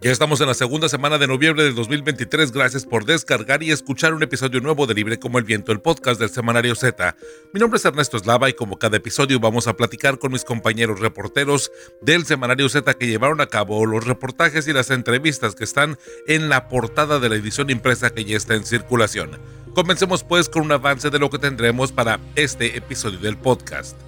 [0.00, 2.52] Ya estamos en la segunda semana de noviembre del 2023.
[2.52, 6.20] Gracias por descargar y escuchar un episodio nuevo de Libre como el Viento, el podcast
[6.20, 7.16] del Semanario Z.
[7.52, 11.00] Mi nombre es Ernesto Eslava y como cada episodio vamos a platicar con mis compañeros
[11.00, 15.98] reporteros del Semanario Z que llevaron a cabo los reportajes y las entrevistas que están
[16.28, 19.40] en la portada de la edición impresa que ya está en circulación.
[19.74, 24.07] Comencemos pues con un avance de lo que tendremos para este episodio del podcast.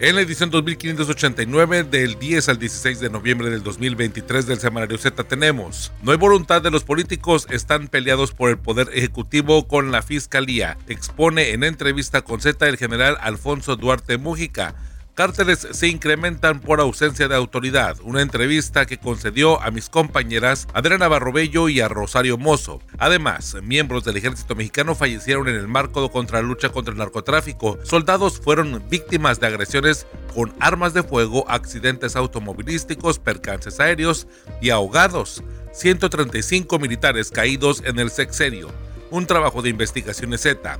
[0.00, 5.24] En la edición 2589 del 10 al 16 de noviembre del 2023 del Semanario Z
[5.24, 10.02] tenemos, no hay voluntad de los políticos, están peleados por el poder ejecutivo con la
[10.02, 14.76] fiscalía, expone en entrevista con Z el general Alfonso Duarte Mújica,
[15.18, 17.96] Cárteles se incrementan por ausencia de autoridad.
[18.04, 22.80] Una entrevista que concedió a mis compañeras Adriana Barrobello y a Rosario Mozo.
[22.98, 27.80] Además, miembros del ejército mexicano fallecieron en el marco contra la lucha contra el narcotráfico.
[27.82, 34.28] Soldados fueron víctimas de agresiones con armas de fuego, accidentes automovilísticos, percances aéreos
[34.60, 35.42] y ahogados.
[35.72, 38.68] 135 militares caídos en el sexenio.
[39.10, 40.78] Un trabajo de investigación Z.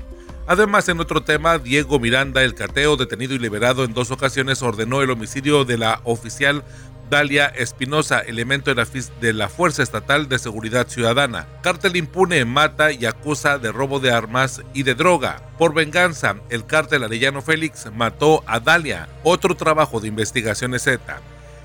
[0.48, 5.02] Además, en otro tema, Diego Miranda, el cateo, detenido y liberado en dos ocasiones, ordenó
[5.02, 6.64] el homicidio de la oficial
[7.10, 11.46] Dalia Espinosa, elemento de la, Fuerza Estatal de Seguridad Ciudadana.
[11.62, 15.42] Cártel impune, mata y acusa de robo de armas y de droga.
[15.58, 19.06] Por venganza, el cártel Arellano Félix mató a Dalia.
[19.24, 21.20] Otro trabajo de investigación Z.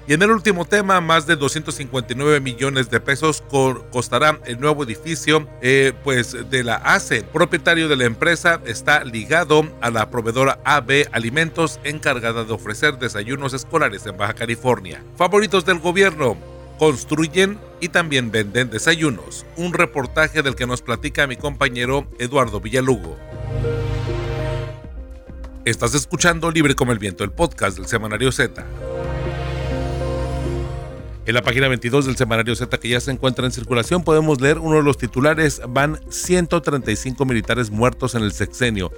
[0.06, 3.42] Y en el último tema, más de 259 millones de pesos
[3.92, 7.24] costará el nuevo edificio eh, pues de la ACE.
[7.24, 13.54] Propietario de la empresa está ligado a la proveedora AB Alimentos encargada de ofrecer desayunos
[13.54, 15.02] escolares en Baja California.
[15.16, 16.36] Favoritos del gobierno.
[16.80, 19.46] Construyen y también venden desayunos.
[19.56, 23.18] Un reportaje del que nos platica mi compañero Eduardo Villalugo.
[25.64, 28.66] Estás escuchando Libre como el Viento, el podcast del Semanario Z.
[31.26, 34.60] En la página 22 del semanario Z que ya se encuentra en circulación podemos leer
[34.60, 38.92] uno de los titulares, van 135 militares muertos en el sexenio.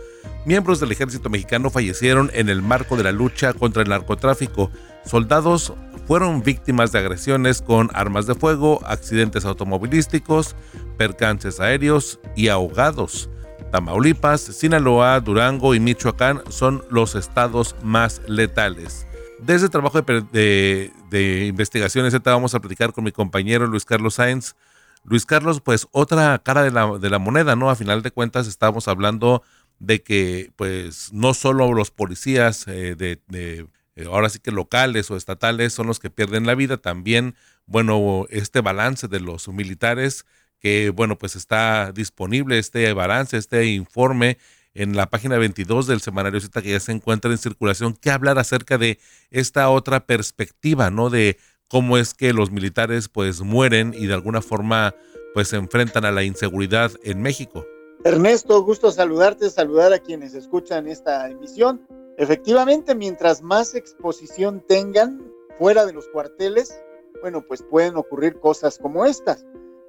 [0.44, 4.72] Miembros del ejército mexicano fallecieron en el marco de la lucha contra el narcotráfico.
[5.06, 5.74] Soldados
[6.08, 10.56] fueron víctimas de agresiones con armas de fuego, accidentes automovilísticos,
[10.98, 13.30] percances aéreos y ahogados.
[13.72, 19.05] Tamaulipas, Sinaloa, Durango y Michoacán son los estados más letales.
[19.40, 24.16] Desde el trabajo de, de, investigación Z vamos a platicar con mi compañero Luis Carlos
[24.16, 24.56] Sáenz.
[25.04, 27.70] Luis Carlos, pues otra cara de la, de la moneda, ¿no?
[27.70, 29.44] A final de cuentas estamos hablando
[29.80, 35.12] de que pues no solo los policías eh, de, de, eh, ahora sí que locales
[35.12, 37.36] o estatales son los que pierden la vida, también,
[37.66, 40.26] bueno, este balance de los militares
[40.60, 44.38] que, bueno, pues está disponible este balance, este informe
[44.76, 48.78] en la página 22 del semanario que ya se encuentra en circulación, que hablar acerca
[48.78, 49.00] de
[49.32, 51.10] esta otra perspectiva, ¿no?
[51.10, 51.38] De
[51.68, 54.94] cómo es que los militares pues mueren y de alguna forma
[55.34, 57.66] pues se enfrentan a la inseguridad en México.
[58.04, 61.82] Ernesto, gusto saludarte, saludar a quienes escuchan esta emisión.
[62.18, 65.22] Efectivamente, mientras más exposición tengan
[65.58, 66.80] fuera de los cuarteles,
[67.22, 69.46] bueno, pues pueden ocurrir cosas como estas.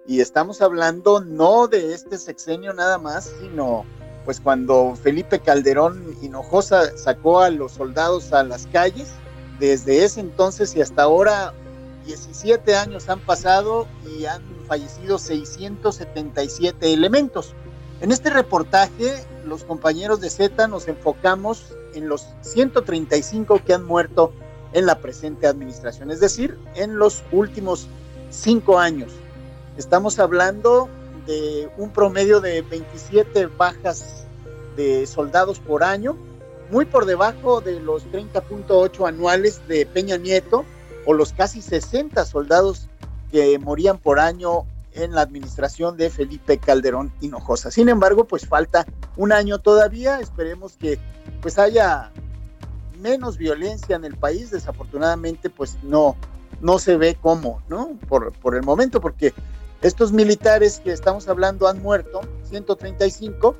[0.06, 3.84] Y estamos hablando no de este sexenio nada más, sino
[4.26, 9.08] pues cuando Felipe Calderón Hinojosa sacó a los soldados a las calles,
[9.60, 11.54] desde ese entonces y hasta ahora
[12.06, 13.86] 17 años han pasado
[14.18, 17.54] y han fallecido 677 elementos.
[18.00, 24.32] En este reportaje, los compañeros de Z nos enfocamos en los 135 que han muerto
[24.72, 27.86] en la presente administración, es decir, en los últimos
[28.30, 29.12] cinco años.
[29.76, 30.88] Estamos hablando
[31.76, 34.26] un promedio de 27 bajas
[34.76, 36.16] de soldados por año,
[36.70, 40.64] muy por debajo de los 30.8 anuales de Peña Nieto
[41.04, 42.88] o los casi 60 soldados
[43.30, 47.70] que morían por año en la administración de Felipe Calderón Hinojosa.
[47.70, 48.86] Sin embargo, pues falta
[49.16, 50.98] un año todavía, esperemos que
[51.40, 52.12] pues haya
[53.00, 56.16] menos violencia en el país, desafortunadamente pues no,
[56.60, 57.98] no se ve cómo, ¿no?
[58.08, 59.34] Por, por el momento, porque
[59.82, 63.54] estos militares que estamos hablando han muerto, 135,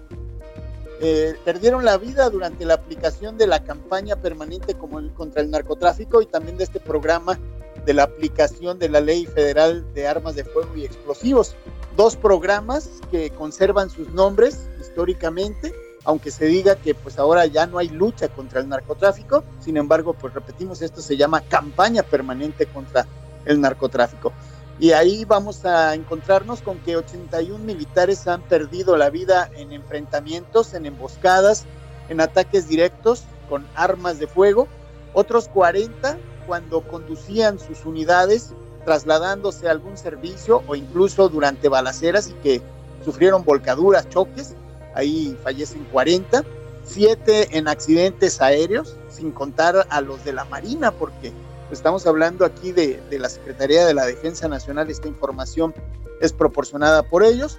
[1.01, 6.27] eh, perdieron la vida durante la aplicación de la campaña permanente contra el narcotráfico y
[6.27, 7.39] también de este programa
[7.85, 11.55] de la aplicación de la Ley Federal de Armas de Fuego y Explosivos.
[11.97, 15.73] Dos programas que conservan sus nombres históricamente
[16.07, 20.15] aunque se diga que pues ahora ya no hay lucha contra el narcotráfico, sin embargo,
[20.15, 23.07] pues repetimos, esto se llama campaña permanente contra
[23.45, 24.33] el narcotráfico.
[24.79, 30.75] Y ahí vamos a encontrarnos con que 81 militares han perdido la vida en enfrentamientos,
[30.75, 31.65] en emboscadas,
[32.09, 34.69] en ataques directos con armas de fuego,
[35.15, 38.53] otros 40 cuando conducían sus unidades
[38.85, 42.63] trasladándose a algún servicio o incluso durante balaceras y que
[43.05, 44.55] sufrieron volcaduras, choques,
[44.95, 46.45] ahí fallecen 40,
[46.85, 51.33] 7 en accidentes aéreos, sin contar a los de la Marina, porque
[51.71, 55.75] estamos hablando aquí de, la Secretaría de la Defensa Nacional, esta información
[56.21, 57.59] es proporcionada por ellos,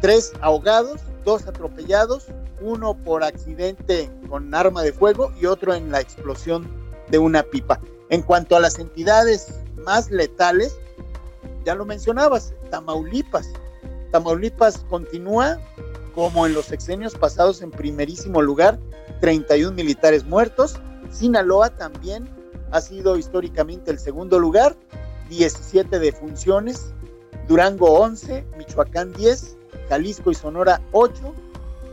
[0.00, 2.26] tres ahogados, dos atropellados,
[2.60, 6.68] uno por accidente con arma de fuego y otro en la explosión
[7.08, 7.80] de una pipa.
[8.10, 10.76] En cuanto a las entidades más letales,
[11.64, 13.48] ya lo mencionabas, Tamaulipas.
[14.10, 15.58] Tamaulipas continúa
[16.14, 18.78] como en los sexenios pasados en primerísimo lugar,
[19.20, 20.80] 31 militares muertos.
[21.10, 22.28] Sinaloa también
[22.70, 24.76] ha sido históricamente el segundo lugar,
[25.28, 26.92] 17 defunciones.
[27.46, 29.56] Durango 11, Michoacán 10,
[29.88, 31.34] Jalisco y Sonora 8.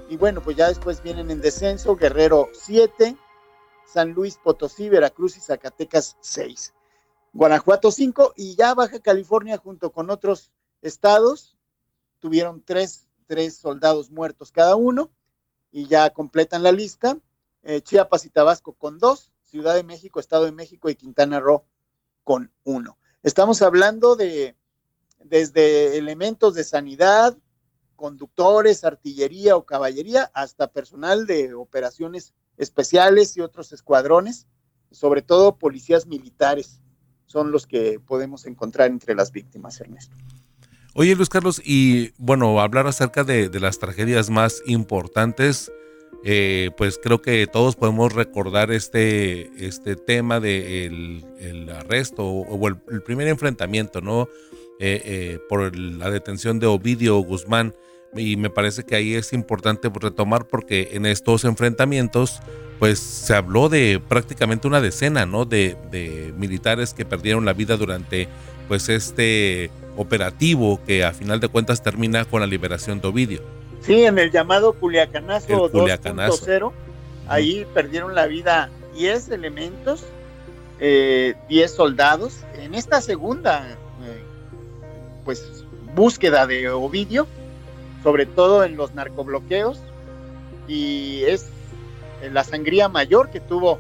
[0.10, 3.16] Y bueno, pues ya después vienen en descenso Guerrero 7,
[3.86, 6.74] San Luis Potosí, Veracruz y Zacatecas 6.
[7.34, 10.52] Guanajuato 5 y ya Baja California junto con otros
[10.82, 11.56] estados
[12.20, 15.12] tuvieron tres, tres soldados muertos cada uno
[15.72, 17.20] y ya completan la lista.
[17.64, 21.64] Eh, Chiapas y Tabasco con dos, Ciudad de México, Estado de México y Quintana Roo
[22.26, 22.98] con uno.
[23.24, 24.58] Estamos hablando de
[25.24, 27.38] desde elementos de sanidad,
[27.96, 34.46] conductores, artillería o caballería, hasta personal de operaciones especiales y otros escuadrones,
[34.92, 36.82] sobre todo policías militares,
[37.26, 40.18] son los que podemos encontrar entre las víctimas, Ernesto.
[40.96, 45.72] Oye, Luis Carlos, y bueno, hablar acerca de, las tragedias más importantes,
[46.24, 52.68] eh, pues creo que todos podemos recordar este, este tema del de el arresto o,
[52.68, 54.28] el, primer enfrentamiento, ¿no?
[54.80, 57.74] Eh, eh, por la detención de Ovidio Guzmán
[58.16, 62.42] y me parece que ahí es importante retomar porque en estos enfrentamientos
[62.80, 65.46] pues se habló de prácticamente una decena ¿no?
[65.46, 68.28] de, militares que perdieron la vida durante
[68.68, 73.42] pues este operativo que a final de cuentas termina con la liberación de Ovidio.
[73.86, 76.72] Sí, en el llamado Culiacanazo, 2.0,
[77.28, 80.06] ahí perdieron la vida 10 elementos,
[80.80, 82.40] 10 eh, soldados.
[82.56, 84.24] En esta segunda eh,
[85.24, 87.28] pues búsqueda de Ovidio,
[88.04, 89.80] sobre todo en los narcobloqueos,
[90.68, 91.48] y es
[92.32, 93.80] la sangría mayor que tuvo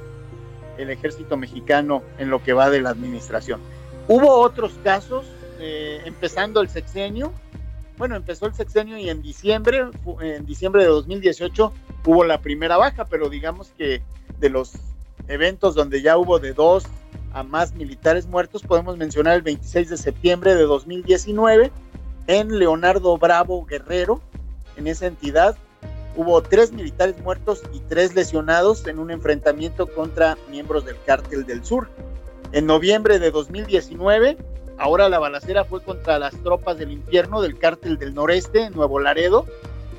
[0.77, 3.59] el ejército mexicano en lo que va de la administración.
[4.07, 5.25] Hubo otros casos,
[5.59, 7.33] eh, empezando el sexenio,
[7.97, 9.85] bueno, empezó el sexenio y en diciembre,
[10.21, 11.71] en diciembre de 2018
[12.05, 14.01] hubo la primera baja, pero digamos que
[14.39, 14.73] de los
[15.27, 16.85] eventos donde ya hubo de dos
[17.33, 21.71] a más militares muertos, podemos mencionar el 26 de septiembre de 2019,
[22.27, 24.21] en Leonardo Bravo Guerrero,
[24.77, 25.57] en esa entidad,
[26.15, 31.63] hubo tres militares muertos y tres lesionados en un enfrentamiento contra miembros del cártel del
[31.63, 31.89] sur.
[32.51, 34.37] En noviembre de 2019,
[34.77, 39.45] ahora la balacera fue contra las tropas del infierno del cártel del noreste, Nuevo Laredo,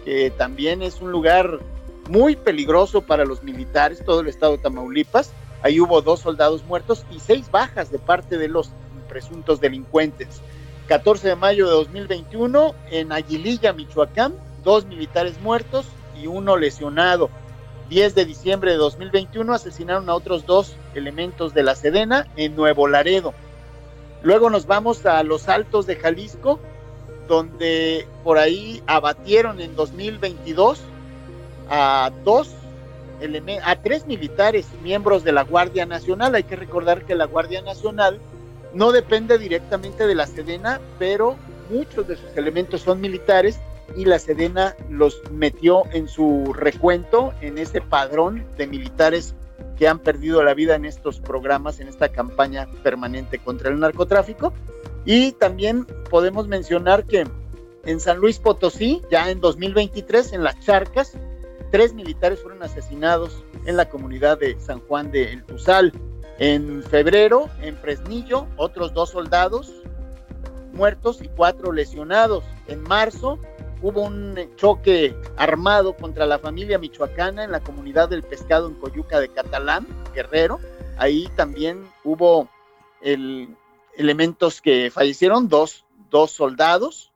[0.05, 1.59] que también es un lugar
[2.09, 5.33] muy peligroso para los militares, todo el estado de Tamaulipas.
[5.63, 8.71] Ahí hubo dos soldados muertos y seis bajas de parte de los
[9.09, 10.41] presuntos delincuentes.
[10.89, 15.87] 14 de mayo de 2021, en Aguililla, Michoacán, dos militares muertos
[16.21, 17.29] y uno lesionado.
[17.89, 22.89] 10 de diciembre de 2021 asesinaron a otros dos elementos de la Sedena en Nuevo
[22.89, 23.33] Laredo.
[24.27, 26.59] Luego nos vamos a los Altos de Jalisco,
[27.29, 30.81] donde por ahí abatieron en 2022
[31.71, 32.51] a dos
[33.63, 36.35] a tres militares miembros de la Guardia Nacional.
[36.35, 38.19] Hay que recordar que la Guardia Nacional
[38.75, 41.37] no depende directamente de la Sedena, pero
[41.71, 43.61] muchos de sus elementos son militares
[43.95, 49.37] y la Sedena los metió en su recuento, en ese padrón de militares
[49.77, 54.53] que han perdido la vida en estos programas, en esta campaña permanente contra el narcotráfico.
[55.05, 57.27] Y también podemos mencionar que
[57.85, 61.13] en San Luis Potosí, ya en 2023, en las Charcas,
[61.71, 65.93] tres militares fueron asesinados en la comunidad de San Juan de El Tuzal.
[66.39, 69.73] En febrero, en Fresnillo, otros dos soldados
[70.77, 72.45] muertos y cuatro lesionados.
[72.69, 73.39] En marzo,
[73.83, 79.21] hubo un choque armado contra la familia michoacana en la comunidad del pescado en Coyuca
[79.21, 80.59] de Catalán, Guerrero.
[80.99, 82.49] Ahí también hubo
[83.97, 87.13] elementos que fallecieron, dos, dos soldados,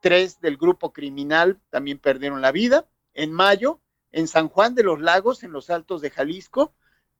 [0.00, 2.86] tres del grupo criminal también perdieron la vida.
[3.14, 3.80] En mayo,
[4.12, 6.74] en San Juan de los Lagos, en los Altos de Jalisco,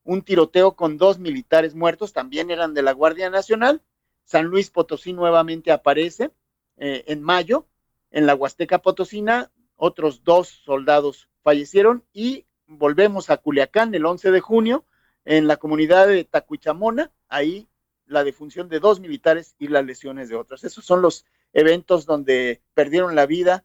[0.04, 3.80] un tiroteo con dos militares muertos, también eran de la Guardia Nacional.
[4.24, 6.30] San Luis Potosí nuevamente aparece
[6.76, 7.66] eh, en mayo.
[8.14, 14.38] En la Huasteca Potosina, otros dos soldados fallecieron y volvemos a Culiacán el 11 de
[14.38, 14.84] junio,
[15.24, 17.66] en la comunidad de Tacuichamona, ahí
[18.06, 20.62] la defunción de dos militares y las lesiones de otros.
[20.62, 23.64] Esos son los eventos donde perdieron la vida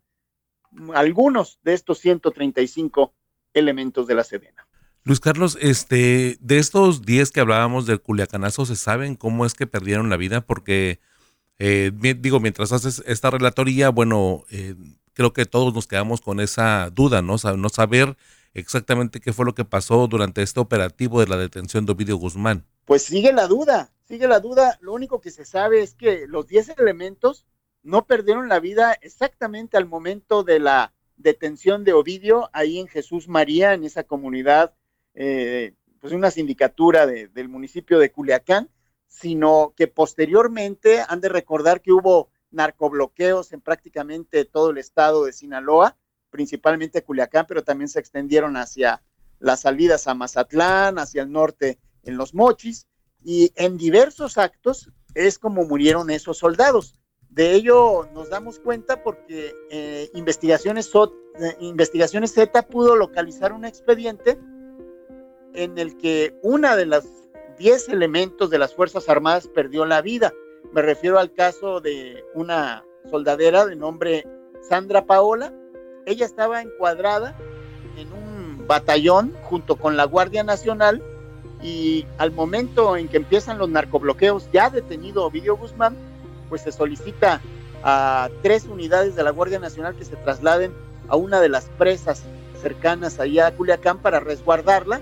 [0.96, 3.13] algunos de estos 135
[3.53, 4.68] elementos de la Sedena.
[5.03, 9.68] Luis Carlos, este, de estos 10 que hablábamos del Culiacanazo, ¿se saben cómo es que
[9.68, 10.41] perdieron la vida?
[10.41, 11.01] Porque,
[11.60, 14.75] eh, digo, mientras haces esta relatoría, bueno, eh,
[15.13, 17.36] creo que todos nos quedamos con esa duda, ¿no?
[17.58, 18.16] no saber
[18.54, 22.66] exactamente qué fue lo que pasó durante este operativo de la detención de Ovidio Guzmán.
[22.86, 24.80] Pues sigue la duda, sigue la duda.
[24.82, 27.46] Lo único que se sabe es que los 10 elementos
[27.84, 33.28] no perdieron la vida exactamente al momento de la detención de Ovidio ahí en Jesús
[33.28, 34.74] María, en esa comunidad,
[35.13, 38.70] eh, pues una sindicatura del municipio de Culiacán,
[39.10, 45.34] sino que posteriormente han de recordar que hubo narcobloqueos en prácticamente todo el estado de
[45.34, 45.98] Sinaloa,
[46.30, 49.01] principalmente Culiacán, pero también se extendieron hacia
[49.39, 52.88] las salidas a Mazatlán, hacia el norte en los Mochis,
[53.24, 56.96] y en diversos actos es como murieron esos soldados.
[57.30, 64.39] De ello nos damos cuenta porque eh, investigaciones, eh, investigaciones Z pudo localizar un expediente
[65.54, 67.06] en el que una de las
[67.60, 70.34] 10 elementos de las Fuerzas Armadas perdió la vida.
[70.72, 74.25] Me refiero al caso de una soldadera de nombre
[74.62, 75.54] Sandra Paola.
[76.06, 77.36] Ella estaba encuadrada
[77.98, 81.04] en un batallón junto con la Guardia Nacional
[81.62, 85.98] y al momento en que empiezan los narcobloqueos, ya detenido Ovidio Guzmán,
[86.48, 87.42] pues se solicita
[87.84, 90.72] a tres unidades de la Guardia Nacional que se trasladen
[91.10, 92.24] a una de las presas
[92.62, 95.01] cercanas allá a Culiacán para resguardarla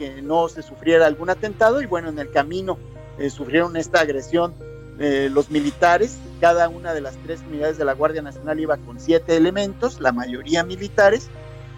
[0.00, 1.82] que no se sufriera algún atentado.
[1.82, 2.78] Y bueno, en el camino
[3.18, 4.54] eh, sufrieron esta agresión
[4.98, 6.16] eh, los militares.
[6.40, 10.10] Cada una de las tres unidades de la Guardia Nacional iba con siete elementos, la
[10.12, 11.28] mayoría militares.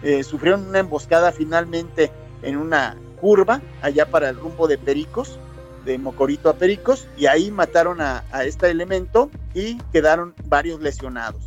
[0.04, 2.12] Eh, sufrieron una emboscada finalmente
[2.42, 5.38] en una curva allá para el rumbo de Pericos
[5.84, 11.42] de Mocorito a Pericos y ahí mataron a, este elemento y quedaron varios lesionados.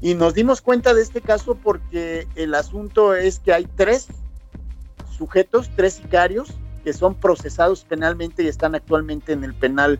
[0.00, 4.08] Y nos dimos cuenta de este caso porque el asunto es que hay tres
[5.12, 6.52] sujetos, tres sicarios,
[6.84, 9.98] que son procesados penalmente y están actualmente en el penal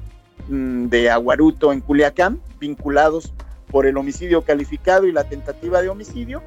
[0.49, 3.33] mm, de Aguaruto en Culiacán, vinculados
[3.71, 6.43] por el homicidio calificado y la tentativa de homicidio.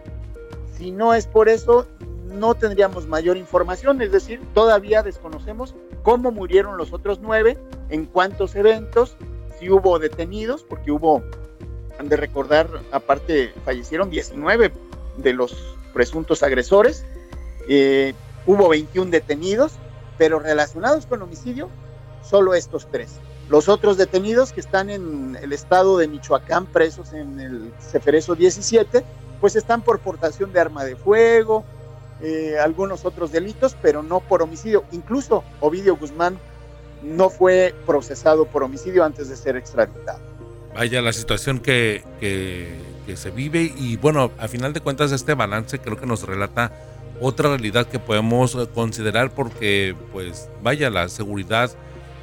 [0.77, 1.87] Si no es por eso,
[2.27, 7.57] no tendríamos mayor información, es decir, todavía desconocemos cómo murieron los otros nueve,
[7.89, 9.15] en cuántos eventos,
[9.59, 11.23] si hubo detenidos, porque hubo,
[11.97, 14.71] han de recordar, aparte fallecieron 19
[15.17, 15.55] de los
[15.93, 17.05] presuntos agresores,
[17.69, 18.13] eh,
[18.45, 19.73] hubo 21 detenidos,
[20.17, 21.69] pero relacionados con homicidio,
[22.23, 23.19] solo estos tres.
[23.49, 29.03] Los otros detenidos que están en el estado de Michoacán, presos en el Ceferezo 17,
[29.39, 31.63] pues están por portación de arma de fuego,
[32.21, 34.83] eh, algunos otros delitos, pero no por homicidio.
[34.91, 36.39] Incluso Ovidio Guzmán
[37.03, 40.19] no fue procesado por homicidio antes de ser extraditado.
[40.73, 45.77] Vaya la situación que, que, se vive y bueno, a final de cuentas este balance
[45.79, 46.71] creo que nos relata
[47.19, 51.71] otra realidad que podemos considerar porque pues vaya la seguridad,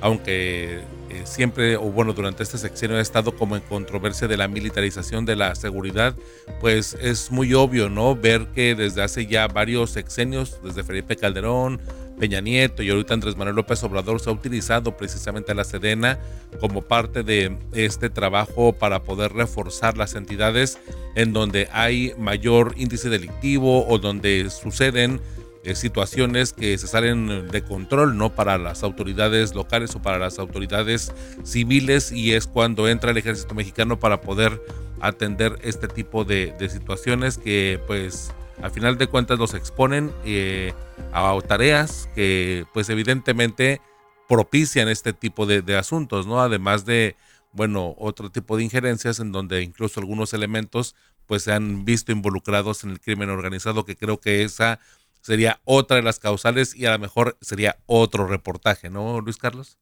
[0.01, 0.81] aunque
[1.13, 5.27] eh, siempre, o bueno, durante este sexenio ha estado como en controversia de la militarización
[5.27, 6.15] de la seguridad,
[6.61, 8.17] pues es muy obvio, ¿no?
[8.17, 11.81] Ver que desde hace ya varios sexenios, desde Felipe Calderón,
[12.23, 16.21] Peña Nieto y ahorita Andrés Manuel López Obrador se ha utilizado precisamente a la Sedena
[16.61, 20.79] como parte de este trabajo para poder reforzar las entidades
[21.17, 25.21] en donde hay mayor índice delictivo o donde suceden
[25.65, 28.33] eh, situaciones que se salen de control, ¿no?
[28.33, 31.13] Para las autoridades locales o para las autoridades
[31.43, 34.63] civiles y es cuando entra el ejército mexicano para poder
[35.01, 38.33] atender este tipo de, situaciones que pues
[38.63, 40.73] al final de cuentas los exponen eh,
[41.13, 43.81] a tareas que pues evidentemente
[44.29, 46.41] propician este tipo de, de, asuntos, ¿no?
[46.41, 47.17] Además de,
[47.53, 50.95] bueno, otro tipo de injerencias en donde incluso algunos elementos
[51.27, 54.81] pues se han visto involucrados en el crimen organizado, que creo que esa
[55.21, 59.79] sería otra de las causales y a lo mejor sería otro reportaje, ¿no, Luis Carlos?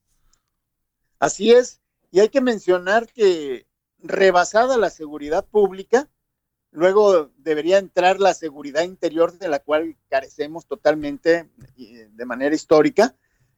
[1.19, 3.67] Así es, y hay que mencionar que
[3.99, 6.09] rebasada la seguridad pública,
[6.71, 13.15] luego debería entrar la seguridad interior de la cual carecemos totalmente de manera histórica,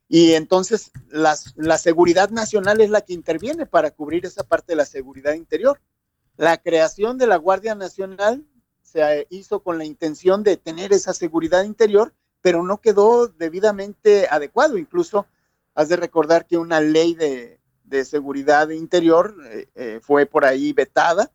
[0.10, 4.86] y entonces la seguridad nacional es la que interviene para cubrir esa parte de la
[4.86, 5.79] seguridad interior.
[6.38, 8.46] La creación de la Guardia Nacional
[8.82, 14.77] se hizo con la intención de tener esa seguridad interior, pero no quedó debidamente adecuado.
[14.77, 15.25] Incluso
[15.74, 17.60] has de recordar que una ley de,
[18.05, 21.32] seguridad interior eh, eh, fue por ahí vetada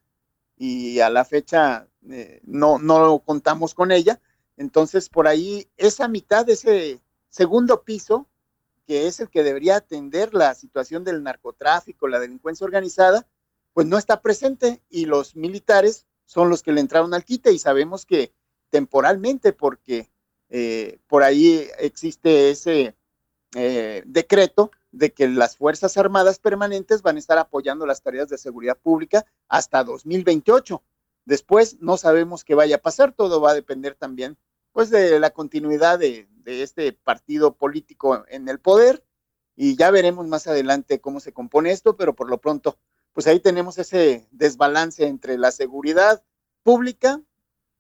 [0.59, 4.21] y a la fecha eh, no, no contamos con ella.
[4.57, 7.01] Entonces, por ahí, esa mitad de ese
[7.31, 8.27] segundo piso,
[8.87, 13.27] que es el que debería atender la situación del narcotráfico, la delincuencia organizada,
[13.73, 17.59] pues no está presente y los militares son los que le entraron al quite y
[17.59, 18.33] sabemos que
[18.71, 20.11] temporalmente, porque
[20.49, 22.97] eh, por ahí existe ese
[23.55, 28.39] eh, decreto de que las Fuerzas Armadas permanentes van a estar apoyando las tareas de
[28.39, 30.83] seguridad pública hasta 2028.
[31.25, 34.39] Después no sabemos qué vaya a pasar, todo va a depender también
[34.73, 39.05] pues de la continuidad de, este partido político en el poder
[39.55, 42.79] y ya veremos más adelante cómo se compone esto, pero por lo pronto
[43.13, 46.23] pues ahí tenemos ese desbalance entre la seguridad
[46.63, 47.21] pública,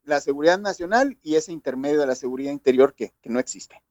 [0.02, 3.82] la seguridad nacional y ese intermedio de la seguridad interior que, no existe.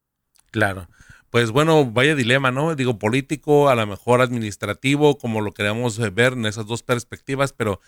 [0.52, 0.88] Claro.
[1.30, 2.76] Pues bueno, vaya dilema, ¿no?
[2.76, 7.82] Digo, político, a lo mejor administrativo, como lo queremos ver en esas dos perspectivas, pero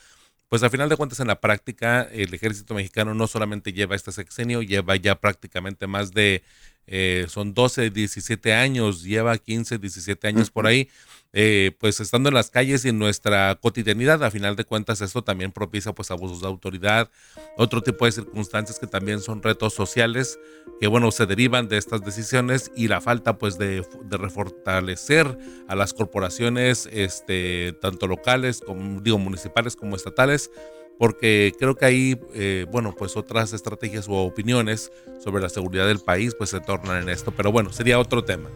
[0.50, 4.12] pues a final de cuentas en la práctica el ejército mexicano no solamente lleva este
[4.12, 6.44] sexenio, lleva ya prácticamente más de,
[6.88, 10.90] eh, son 12, 17 años, lleva 15, 17 años por ahí
[11.34, 15.24] eh, pues estando en las calles y en nuestra cotidianidad, a final de cuentas esto
[15.24, 17.10] también propicia pues abusos de autoridad,
[17.58, 20.40] otro tipo de circunstancias que también son retos sociales
[20.80, 25.94] que bueno se derivan de estas decisiones y la falta pues de, refortalecer a las
[25.94, 30.50] corporaciones este tanto locales como digo municipales como estatales
[30.98, 34.92] porque creo que ahí, eh, bueno, pues otras estrategias o opiniones
[35.24, 38.50] sobre la seguridad del país pues se tornan en esto, pero bueno, sería otro tema.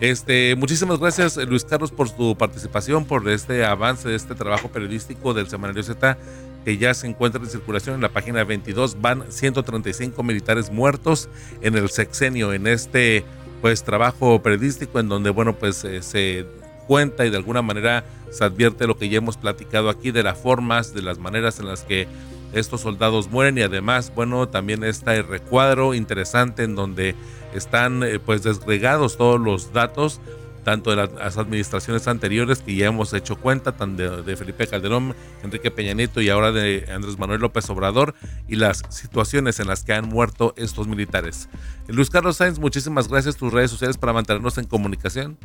[0.00, 5.34] Este, muchísimas gracias Luis Carlos por tu participación, por este avance de este trabajo periodístico
[5.34, 6.18] del Semanario Z
[6.64, 9.00] que ya se encuentra en circulación en la página 22.
[9.00, 11.28] Van 135 militares muertos
[11.60, 13.24] en el sexenio, en este
[13.60, 16.46] pues trabajo periodístico en donde bueno pues eh, se
[16.86, 20.36] cuenta y de alguna manera se advierte lo que ya hemos platicado aquí de las
[20.36, 22.08] formas, de las maneras en las que
[22.54, 27.14] estos soldados mueren y además bueno también está el recuadro interesante en donde
[27.54, 30.20] están eh, pues desgregados todos los datos
[30.64, 35.14] tanto de las administraciones anteriores que ya hemos hecho cuenta, tanto de, Felipe Calderón,
[35.44, 38.14] Enrique Peña Nieto y ahora de Andrés Manuel López Obrador
[38.48, 41.48] y las situaciones en las que han muerto estos militares.
[41.86, 43.36] Luis Carlos Sainz, muchísimas gracias.
[43.36, 45.36] Tus redes sociales para mantenernos en comunicación.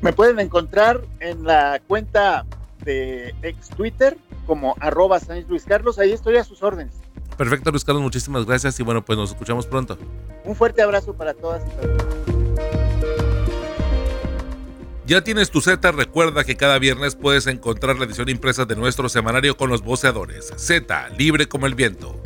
[0.00, 2.46] Me pueden encontrar en la cuenta
[2.84, 4.16] de ex Twitter
[4.46, 5.98] como arroba Sainz Luis Carlos.
[5.98, 6.94] Ahí estoy a sus órdenes.
[7.36, 9.98] Perfecto, Luis Carlos, muchísimas gracias y bueno, pues nos escuchamos pronto.
[10.44, 12.02] Un fuerte abrazo para todas y todos.
[15.06, 19.08] Ya tienes tu Z, recuerda que cada viernes puedes encontrar la edición impresa de nuestro
[19.08, 20.52] semanario con los voceadores.
[20.56, 22.20] Z, libre como el viento.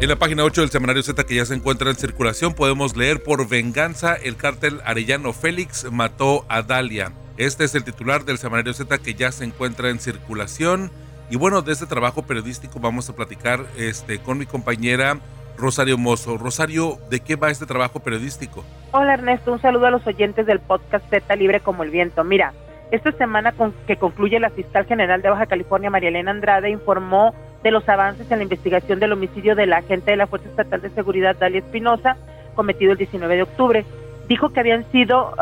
[0.00, 3.22] En la página 8 del semanario Z que ya se encuentra en circulación podemos leer
[3.22, 7.12] por venganza el cártel Arellano Félix mató a Dalia.
[7.40, 10.90] Este es el titular del semanario Z que ya se encuentra en circulación.
[11.30, 15.16] Y bueno, de este trabajo periodístico vamos a platicar este, con mi compañera
[15.56, 16.36] Rosario Mozo.
[16.36, 18.62] Rosario, ¿de qué va este trabajo periodístico?
[18.92, 22.24] Hola Ernesto, un saludo a los oyentes del podcast Z Libre como el Viento.
[22.24, 22.52] Mira,
[22.90, 27.34] esta semana con, que concluye la fiscal general de Baja California, María Elena Andrade, informó
[27.62, 30.82] de los avances en la investigación del homicidio de la agente de la Fuerza Estatal
[30.82, 32.18] de Seguridad, Dalia Espinosa,
[32.54, 33.86] cometido el 19 de octubre.
[34.28, 35.34] Dijo que habían sido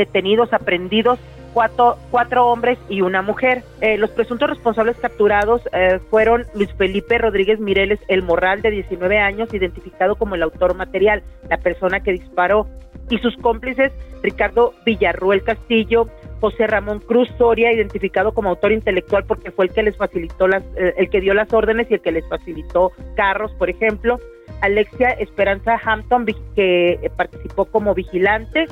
[0.00, 1.18] detenidos, aprendidos
[1.52, 3.62] cuatro, cuatro hombres y una mujer.
[3.80, 9.18] Eh, los presuntos responsables capturados eh, fueron Luis Felipe Rodríguez Mireles El Morral, de 19
[9.18, 12.66] años, identificado como el autor material, la persona que disparó,
[13.08, 16.08] y sus cómplices Ricardo Villarruel Castillo,
[16.40, 20.62] José Ramón Cruz Soria, identificado como autor intelectual porque fue el que les facilitó las,
[20.76, 24.18] eh, el que dio las órdenes y el que les facilitó carros, por ejemplo.
[24.62, 28.66] Alexia Esperanza Hampton, que participó como vigilante,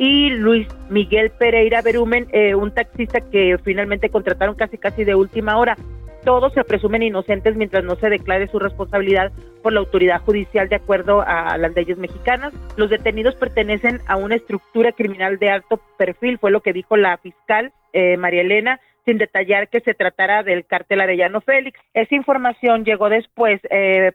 [0.00, 5.58] y Luis Miguel Pereira Berumen, eh, un taxista que finalmente contrataron casi casi de última
[5.58, 5.76] hora.
[6.24, 9.30] Todos se presumen inocentes mientras no se declare su responsabilidad
[9.62, 12.54] por la autoridad judicial de acuerdo a las leyes mexicanas.
[12.78, 17.18] Los detenidos pertenecen a una estructura criminal de alto perfil, fue lo que dijo la
[17.18, 21.78] fiscal eh, María Elena, sin detallar que se tratara del cártel Arellano Félix.
[21.92, 24.12] Esa información llegó después, eh,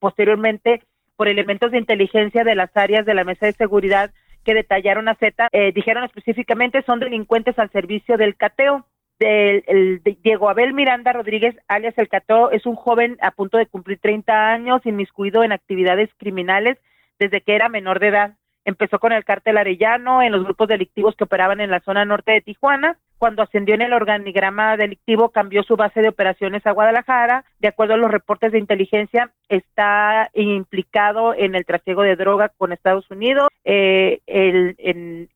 [0.00, 0.82] posteriormente,
[1.14, 4.10] por elementos de inteligencia de las áreas de la Mesa de Seguridad
[4.48, 8.86] que detallaron a Z, eh, dijeron específicamente son delincuentes al servicio del cateo.
[9.18, 13.98] Del, Diego Abel Miranda Rodríguez, alias El Cateo, es un joven a punto de cumplir
[13.98, 16.78] 30 años, inmiscuido en actividades criminales
[17.18, 18.36] desde que era menor de edad.
[18.64, 22.32] Empezó con el cártel arellano en los grupos delictivos que operaban en la zona norte
[22.32, 22.96] de Tijuana.
[23.18, 27.44] Cuando ascendió en el organigrama delictivo, cambió su base de operaciones a Guadalajara.
[27.58, 32.72] De acuerdo a los reportes de inteligencia, está implicado en el trasiego de droga con
[32.72, 34.20] Estados Unidos eh,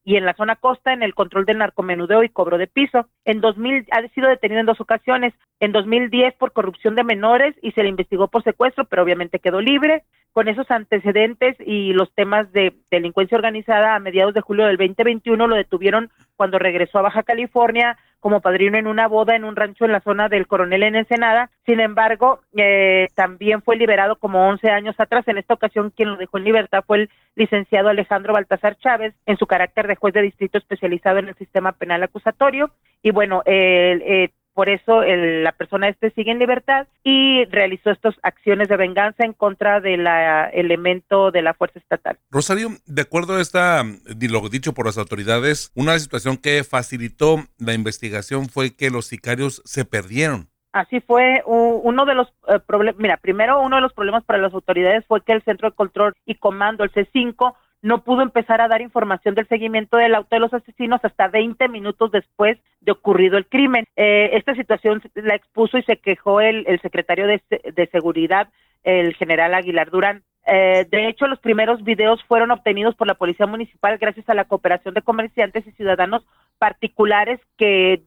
[0.03, 3.07] y en la zona costa en el control del narcomenudeo y cobro de piso.
[3.25, 5.33] En 2000 ha sido detenido en dos ocasiones.
[5.59, 9.61] En 2010 por corrupción de menores y se le investigó por secuestro, pero obviamente quedó
[9.61, 10.03] libre.
[10.31, 15.45] Con esos antecedentes y los temas de delincuencia organizada, a mediados de julio del 2021
[15.45, 17.72] lo detuvieron cuando regresó a Baja California
[18.23, 21.49] como padrino en una boda en un rancho en la zona del Coronel en Ensenada.
[21.65, 25.27] Sin embargo, eh, también fue liberado como 11 años atrás.
[25.27, 29.35] En esta ocasión, quien lo dejó en libertad fue el licenciado Alejandro Baltasar Chávez, en
[29.35, 32.71] su carácter de juez de distrito especializado en el sistema penal acusatorio.
[33.01, 38.69] Y bueno, eh, por eso la persona este sigue en libertad y realizó estas acciones
[38.69, 40.07] de venganza en contra del
[40.53, 42.17] elemento de la fuerza estatal.
[42.31, 47.73] Rosario, de acuerdo a esta, lo dicho por las autoridades, una situación que facilitó la
[47.73, 50.49] investigación fue que los sicarios se perdieron.
[50.73, 54.53] Así fue uno de los eh, problemas, mira, primero uno de los problemas para las
[54.55, 57.53] autoridades fue que el Centro de Control y Comando, el C5,
[57.83, 61.67] no pudo empezar a dar información del seguimiento del auto de los asesinos hasta 20
[61.67, 63.85] minutos después de ocurrido el crimen.
[63.97, 68.47] Eh, esta situación la expuso y se quejó el, secretario de, Seguridad,
[68.83, 70.23] el general Aguilar Durán.
[70.47, 74.45] Eh, de hecho, los primeros videos fueron obtenidos por la Policía Municipal gracias a la
[74.45, 76.25] cooperación de comerciantes y ciudadanos
[76.59, 78.01] particulares que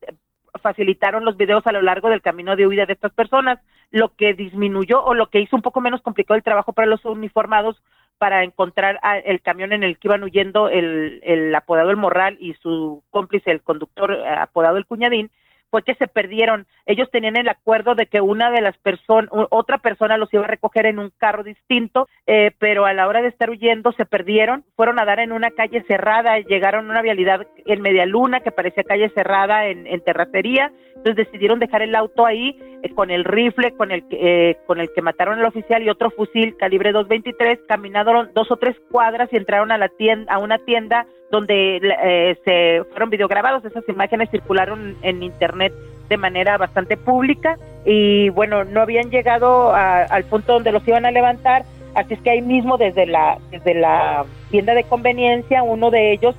[0.62, 3.58] facilitaron los videos a lo largo del camino de huida de estas personas,
[3.90, 7.04] lo que disminuyó o lo que hizo un poco menos complicado el trabajo para los
[7.04, 7.76] uniformados
[8.18, 12.54] para encontrar el camión en el que iban huyendo el, el apodado El Morral y
[12.54, 15.30] su cómplice, el conductor eh, apodado El Cuñadín,
[15.70, 16.66] fue que se perdieron.
[16.86, 20.48] Ellos tenían el acuerdo de que una de las personas, otra persona los iba a
[20.48, 24.64] recoger en un carro distinto, eh, pero a la hora de estar huyendo se perdieron,
[24.76, 28.52] fueron a dar en una calle cerrada, llegaron a una vialidad en media luna que
[28.52, 33.72] parecía calle cerrada en, terracería, entonces decidieron dejar el auto ahí eh, con el rifle
[33.72, 37.60] con el que eh, con el que mataron al oficial y otro fusil calibre 223,
[37.66, 42.36] caminaron dos o tres cuadras y entraron a la tienda, a una tienda donde eh,
[42.44, 45.72] se fueron videograbados, esas imágenes circularon en internet
[46.08, 51.10] de manera bastante pública y bueno, no habían llegado al punto donde los iban a
[51.10, 56.12] levantar, así es que ahí mismo desde la desde la tienda de conveniencia uno de
[56.12, 56.36] ellos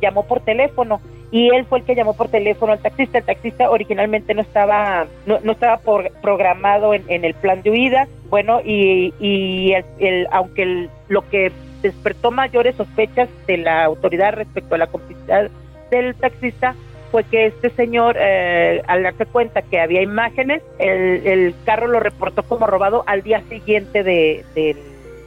[0.00, 1.00] llamó por teléfono
[1.32, 3.18] y él fue el que llamó por teléfono al taxista.
[3.18, 7.70] El taxista originalmente no estaba no, no estaba por, programado en, en, el plan de
[7.70, 8.08] huida.
[8.28, 14.78] Bueno, y, y el, aunque lo que despertó mayores sospechas de la autoridad respecto a
[14.78, 15.50] la complicidad
[15.90, 16.74] del taxista
[17.10, 21.98] fue que este señor, eh, al darse cuenta que había imágenes, el, el, carro lo
[21.98, 24.76] reportó como robado al día siguiente de, del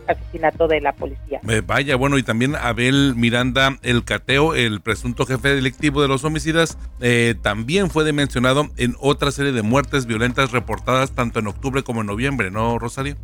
[0.08, 1.42] asesinato de la policía.
[1.48, 6.24] Eh, vaya, bueno, y también Abel Miranda El Cateo, el presunto jefe delictivo de los
[6.24, 11.84] homicidas, eh, también fue mencionado en otra serie de muertes violentas reportadas tanto en octubre
[11.84, 13.16] como en noviembre, ¿no, Rosario?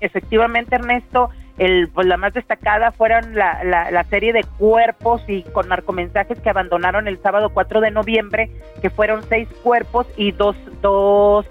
[0.00, 5.68] Efectivamente, Ernesto, el, pues la más destacada fueron la, la, serie de cuerpos y con
[5.68, 8.50] narcomensajes que abandonaron el sábado 4 de noviembre,
[8.82, 11.46] que fueron seis cuerpos y dos, dos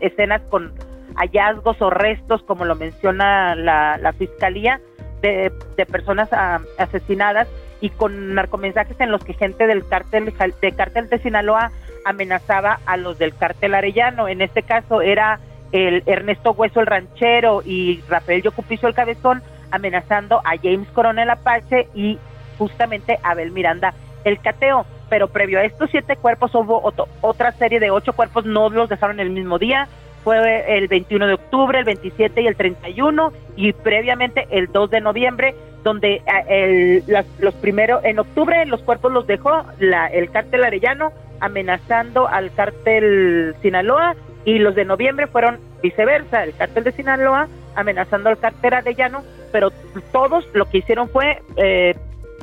[0.00, 0.72] escenas con
[1.14, 4.80] hallazgos o restos, como lo menciona la, la fiscalía,
[5.22, 7.48] de, de personas ah, asesinadas
[7.80, 11.70] y con narcomensajes en los que gente del cártel de cártel de Sinaloa
[12.04, 14.28] amenazaba a los del cártel arellano.
[14.28, 15.40] En este caso era
[15.74, 21.88] el Ernesto Hueso el ranchero y Rafael Yocupicio el cabezón amenazando a James Coronel Apache
[21.94, 22.16] y
[22.58, 23.92] justamente Abel Miranda
[24.24, 24.86] el cateo.
[25.10, 26.80] Pero previo a estos siete cuerpos hubo
[27.20, 29.88] otra serie de ocho cuerpos, no los dejaron el mismo día,
[30.22, 35.00] fue el 21 de octubre, el 27 y el 31 y previamente el 2 de
[35.00, 40.64] noviembre, donde eh, el, los primeros, en octubre los cuerpos los dejó la, el cártel
[40.64, 47.48] arellano amenazando al cártel Sinaloa y los de noviembre fueron viceversa, el cártel de Sinaloa
[47.74, 49.70] amenazando al cártel arellano, pero
[50.12, 51.94] todos lo que hicieron fue eh,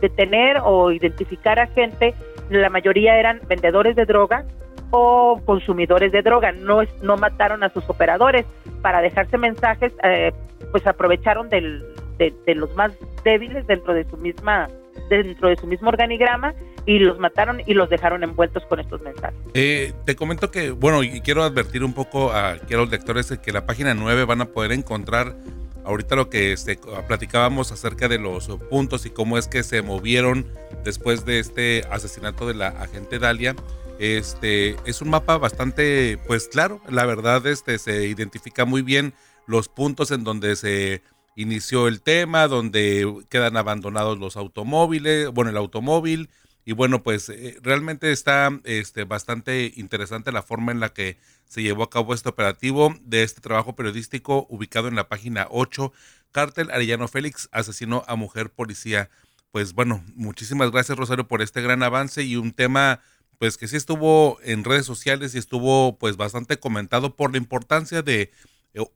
[0.02, 2.14] detener o identificar a gente,
[2.50, 4.46] la mayoría eran vendedores de droga,
[4.92, 8.46] o consumidores de droga, no, no mataron a sus operadores.
[8.82, 10.34] Para dejarse mensajes, eh,
[10.72, 11.84] pues aprovecharon del,
[12.18, 12.92] de, los más
[13.24, 14.68] débiles dentro de su misma
[15.10, 16.54] dentro de su mismo organigrama
[16.86, 19.40] y los mataron y los dejaron envueltos con estos mensajes.
[19.54, 23.66] Eh, te comento que, bueno, y quiero advertir un poco a, los lectores que la
[23.66, 25.36] página 9 van a poder encontrar
[25.84, 30.46] ahorita lo que este, platicábamos acerca de los puntos y cómo es que se movieron
[30.84, 33.56] después de este asesinato de la agente Dalia.
[34.00, 39.14] Este es un mapa bastante, pues claro, la verdad, este se identifica muy bien
[39.46, 41.04] los puntos en donde se
[41.36, 46.30] inició el tema, donde quedan abandonados los automóviles, bueno, el automóvil,
[46.64, 51.64] Y bueno, pues eh, realmente está este, bastante interesante la forma en la que se
[51.64, 55.92] llevó a cabo este operativo de este trabajo periodístico ubicado en la página 8.
[56.32, 59.10] Cártel Arellano Félix asesinó a mujer policía.
[59.52, 63.02] Pues bueno, muchísimas gracias Rosario por este gran avance y un tema
[63.42, 68.04] pues que sí estuvo en redes sociales y estuvo pues bastante comentado por la importancia
[68.04, 68.32] de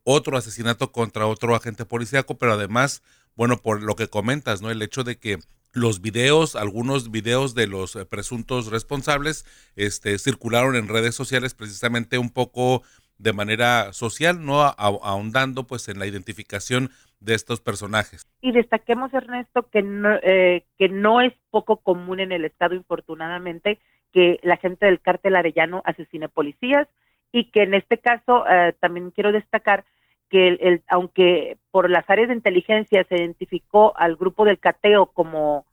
[0.04, 3.02] otro asesinato contra otro agente policíaco, pero además,
[3.34, 4.70] bueno, por lo que comentas, ¿no?
[4.70, 5.38] El hecho de que
[5.72, 9.44] los videos, algunos videos de los eh, presuntos responsables,
[9.76, 12.82] este, circularon en redes sociales precisamente un poco
[13.18, 18.26] de manera social, no ahondando pues en la identificación de estos personajes.
[18.42, 23.78] Y destaquemos, Ernesto, que no, eh, que no es poco común en el Estado, infortunadamente,
[24.12, 26.88] que la gente del cártel arellano asesine policías
[27.32, 29.84] y que en este caso eh, también quiero destacar
[30.28, 35.66] que el, aunque por las áreas de inteligencia se identificó al grupo del cateo como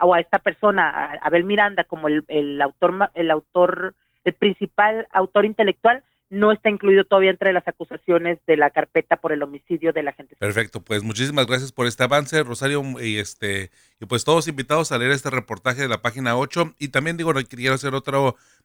[0.00, 5.06] o a esta persona, a Abel Miranda, como el, el autor, el autor, el principal
[5.12, 9.92] autor intelectual, no está incluido todavía entre las acusaciones de la carpeta por el homicidio
[9.92, 10.36] de la gente.
[10.36, 14.98] Perfecto, pues muchísimas gracias por este avance, Rosario, y este y pues todos invitados a
[14.98, 18.18] leer este reportaje de la página 8 y también digo, quiero hacer otra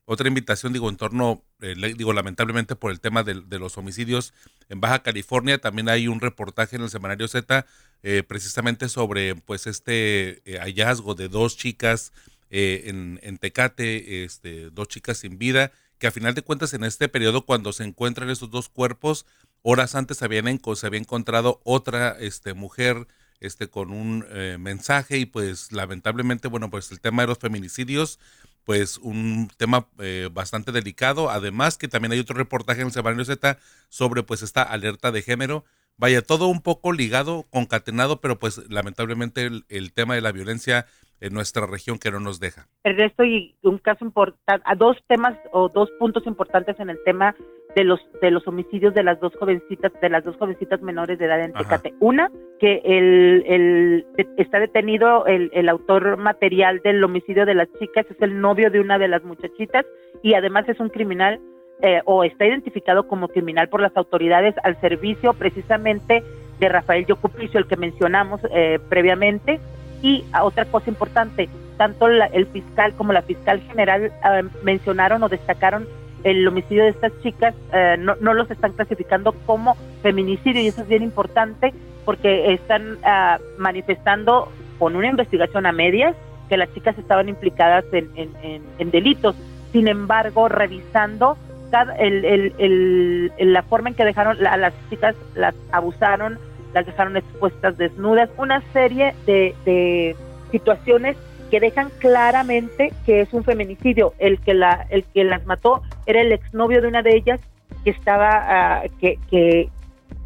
[0.06, 4.34] otra invitación, digo, en torno, eh, digo, lamentablemente por el tema de, los homicidios
[4.68, 7.66] en Baja California, también hay un reportaje en el Semanario Z
[8.04, 12.12] eh, precisamente sobre pues este eh, hallazgo de dos chicas
[12.56, 15.72] en, en Tecate, este, dos chicas sin vida,
[16.04, 19.26] que a final de cuentas en este periodo cuando se encuentran esos dos cuerpos,
[19.62, 23.08] horas antes habían se había encontrado otra este, mujer
[23.40, 28.20] este, con un eh, mensaje y pues lamentablemente, bueno, pues el tema de los feminicidios,
[28.66, 33.24] pues un tema eh, bastante delicado, además que también hay otro reportaje en el Semanario
[33.24, 35.64] Z sobre pues esta alerta de género,
[35.98, 40.86] vaya, todo un poco ligado, concatenado, pero pues lamentablemente el tema de la violencia
[41.24, 42.68] en nuestra región que no nos deja.
[42.84, 47.34] Ernesto, y un caso importante, a dos temas o dos puntos importantes en el tema
[47.78, 51.26] de los de los homicidios de las dos jovencitas, de las dos jovencitas menores de
[51.26, 51.94] edad en Tecate.
[52.02, 52.30] Una,
[52.60, 54.06] que el, el,
[54.38, 58.82] está detenido el, el autor material del homicidio de las chicas, es el novio de
[58.82, 59.86] una de las muchachitas
[60.22, 61.40] y además es un criminal
[61.82, 66.24] eh, o está identificado como criminal por las autoridades al servicio precisamente
[66.60, 69.60] de Rafael Yocupicio, el que mencionamos eh, previamente,
[70.02, 75.88] y otra cosa importante, tanto el fiscal como la fiscal general eh, mencionaron o destacaron
[76.24, 80.82] el homicidio de estas chicas, eh, no, no, los están clasificando como feminicidio y eso
[80.82, 81.74] es bien importante
[82.06, 86.16] porque están ah, manifestando con una investigación a medias
[86.50, 89.36] que las chicas estaban implicadas en, en, delitos.
[89.72, 91.38] Sin embargo, revisando
[91.82, 96.38] el, el, la forma en que dejaron a las chicas, las abusaron,
[96.74, 100.16] las dejaron expuestas desnudas, una serie de,
[100.52, 101.18] situaciones
[101.50, 104.14] que dejan claramente que es un feminicidio.
[104.20, 107.40] El que la, el que las mató era el exnovio de una de ellas
[107.84, 109.70] que estaba, uh, que, que,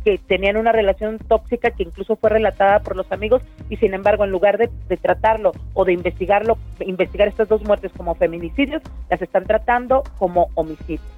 [0.04, 4.26] que, tenían una relación tóxica que incluso fue relatada por los amigos y sin embargo
[4.26, 9.22] en lugar de, de tratarlo o de investigarlo, investigar estas dos muertes como feminicidios, las
[9.22, 11.17] están tratando como homicidios.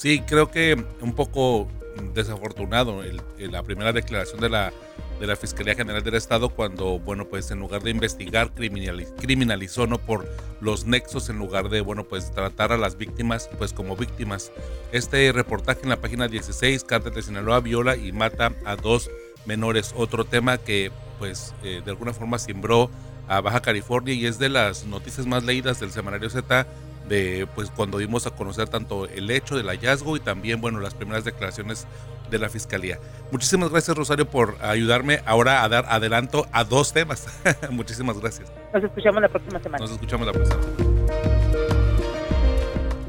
[0.00, 1.68] Sí, creo que un poco
[2.14, 3.20] desafortunado el,
[3.52, 4.72] la primera declaración de la,
[5.20, 9.98] de la Fiscalía General del Estado cuando, bueno, pues en lugar de investigar, criminalizó, ¿no?
[9.98, 10.26] Por
[10.62, 14.50] los nexos en lugar de, bueno, pues tratar a las víctimas, pues como víctimas.
[14.90, 19.10] Este reportaje en la página 16, Cártel de Sinaloa viola y mata a dos
[19.44, 19.92] menores.
[19.94, 22.90] Otro tema que, pues, eh, de alguna forma simbró
[23.28, 26.66] a Baja California y es de las noticias más leídas del semanario Z
[27.10, 30.94] de pues cuando dimos a conocer tanto el hecho del hallazgo y también bueno las
[30.94, 31.86] primeras declaraciones
[32.30, 32.98] de la fiscalía.
[33.32, 37.26] Muchísimas gracias Rosario por ayudarme ahora a dar adelanto a dos temas.
[37.70, 38.50] Muchísimas gracias.
[38.72, 39.84] Nos escuchamos la próxima semana.
[39.84, 40.60] Nos escuchamos la próxima.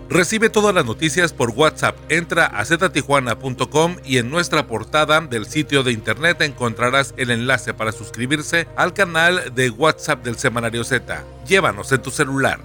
[0.09, 1.95] Recibe todas las noticias por WhatsApp.
[2.09, 7.93] Entra a ztijuana.com y en nuestra portada del sitio de internet encontrarás el enlace para
[7.93, 11.23] suscribirse al canal de WhatsApp del Semanario Z.
[11.47, 12.59] Llévanos en tu celular.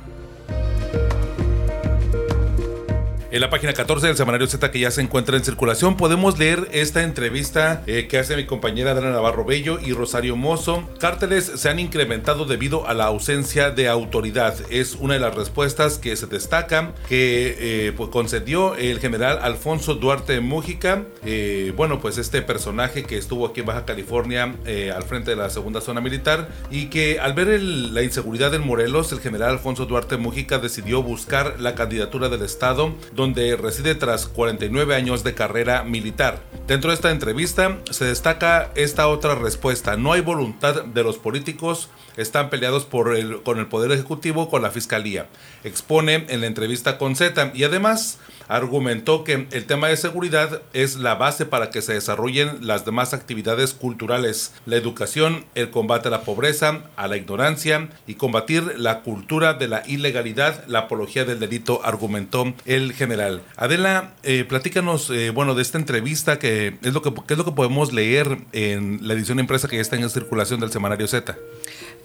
[3.32, 6.68] En la página 14 del semanario Z que ya se encuentra en circulación podemos leer
[6.70, 10.88] esta entrevista eh, que hace mi compañera Adriana Navarro Bello y Rosario Mozo.
[11.00, 14.54] Cárteles se han incrementado debido a la ausencia de autoridad.
[14.70, 19.96] Es una de las respuestas que se destacan que eh, pues concedió el general Alfonso
[19.96, 21.02] Duarte Mújica.
[21.24, 24.54] Eh, bueno, pues este personaje que estuvo aquí en Baja California
[24.94, 29.10] al frente de la segunda zona militar y que al ver la inseguridad en Morelos,
[29.10, 34.94] el general Alfonso Duarte Mújica decidió buscar la candidatura del Estado donde reside tras 49
[34.94, 36.42] años de carrera militar.
[36.66, 39.96] Dentro de esta entrevista se destaca esta otra respuesta.
[39.96, 44.62] No hay voluntad de los políticos, están peleados por el, con el Poder Ejecutivo, con
[44.62, 45.26] la Fiscalía.
[45.64, 50.96] Expone en la entrevista con Z y además argumentó que el tema de seguridad es
[50.96, 56.10] la base para que se desarrollen las demás actividades culturales, la educación, el combate a
[56.12, 61.40] la pobreza, a la ignorancia y combatir la cultura de la ilegalidad, la apología del
[61.40, 63.42] delito, argumentó el general.
[63.56, 67.52] Adela, eh, platícanos, eh, bueno, de esta entrevista que es lo que, es lo que
[67.52, 71.36] podemos leer en la edición impresa que ya está en circulación del semanario Z.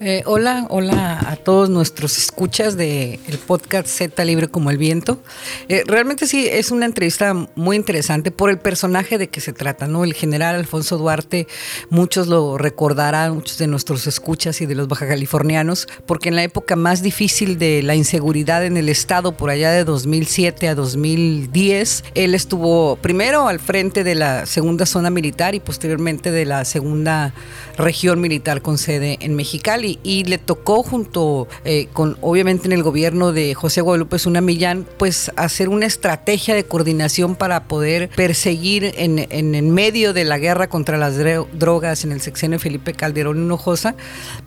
[0.04, 5.22] Eh, hola, hola a todos nuestros escuchas del el podcast Z Libre como el Viento.
[5.68, 9.86] Eh, realmente sí es una entrevista muy interesante por el personaje de que se trata,
[9.86, 10.02] ¿no?
[10.02, 11.46] El general Alfonso Duarte,
[11.88, 16.42] muchos lo recordarán, muchos de nuestros escuchas y de los baja californianos, porque en la
[16.42, 22.02] época más difícil de la inseguridad en el estado, por allá de 2007 a 2010,
[22.16, 27.32] él estuvo primero al frente de la segunda zona militar y posteriormente de la segunda
[27.78, 32.82] región militar con sede en Mexicali y, le tocó junto eh, con, obviamente en el
[32.82, 38.94] gobierno de José Guadalupe Zuna Millán, pues hacer una estrategia de coordinación para poder perseguir
[38.96, 41.16] en, en, medio de la guerra contra las
[41.52, 43.94] drogas en el sexenio Felipe Calderón Hinojosa,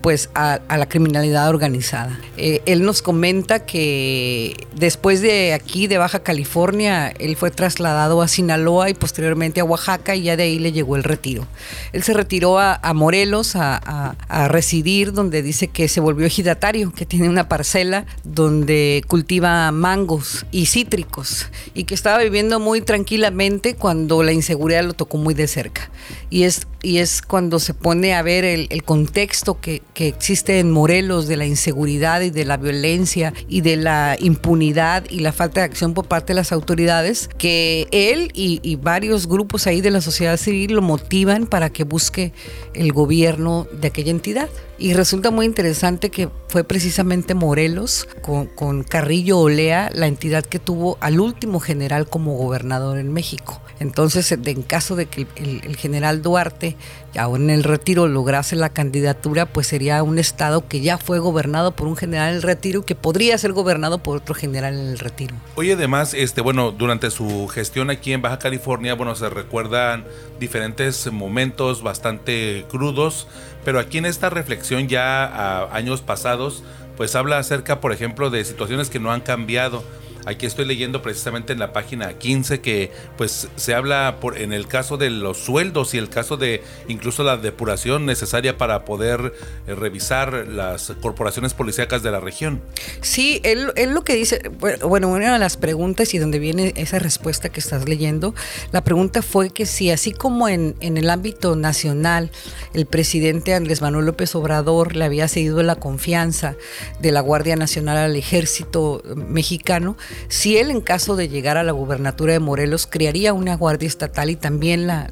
[0.01, 2.19] pues a, la criminalidad organizada.
[2.37, 8.27] Eh, él nos comenta que después de aquí, de Baja California, él fue trasladado a
[8.27, 11.47] Sinaloa y posteriormente a Oaxaca y ya de ahí le llegó el retiro.
[11.93, 17.05] Él se retiró a, Morelos a, a residir donde dice que se volvió ejidatario, que
[17.05, 24.23] tiene una parcela donde cultiva mangos y cítricos y que estaba viviendo muy tranquilamente cuando
[24.23, 25.89] la inseguridad lo tocó muy de cerca.
[26.29, 31.27] Y es, y es cuando se pone a ver el, contexto que, existe en Morelos
[31.27, 35.65] de la inseguridad y de la violencia y de la impunidad y la falta de
[35.65, 40.01] acción por parte de las autoridades, que él y, y varios grupos ahí de la
[40.01, 42.33] sociedad civil lo motivan para que busque
[42.73, 44.49] el gobierno de aquella entidad.
[44.77, 50.97] Y resulta muy interesante que fue precisamente Morelos con, Carrillo Olea la entidad que tuvo
[50.99, 53.61] al último general como gobernador en México.
[53.79, 56.77] Entonces, en caso de que el, general Duarte,
[57.17, 61.75] aún en el retiro, lograse la candidatura, pues sería un estado que ya fue gobernado
[61.75, 64.99] por un general en el retiro que podría ser gobernado por otro general en el
[64.99, 65.35] retiro.
[65.55, 70.05] Oye, además, este, bueno, durante su gestión aquí en Baja California, bueno, se recuerdan
[70.39, 73.27] diferentes momentos bastante crudos
[73.65, 76.63] pero aquí en esta reflexión ya a años pasados,
[76.95, 79.83] pues habla acerca, por ejemplo, de situaciones que no han cambiado
[80.25, 84.67] Aquí estoy leyendo precisamente en la página 15 que pues se habla por, en el
[84.67, 89.33] caso de los sueldos y el caso de incluso la depuración necesaria para poder
[89.67, 92.61] eh, revisar las corporaciones policíacas de la región.
[93.01, 94.41] Sí, él, lo que dice,
[94.83, 98.33] bueno, una de las preguntas y donde viene esa respuesta que estás leyendo,
[98.71, 102.31] la pregunta fue que si así como en, en el ámbito nacional
[102.73, 106.55] el presidente Andrés Manuel López Obrador le había cedido la confianza
[106.99, 111.71] de la Guardia Nacional al ejército mexicano, si él en caso de llegar a la
[111.71, 115.09] gubernatura de Morelos crearía una guardia estatal y también la,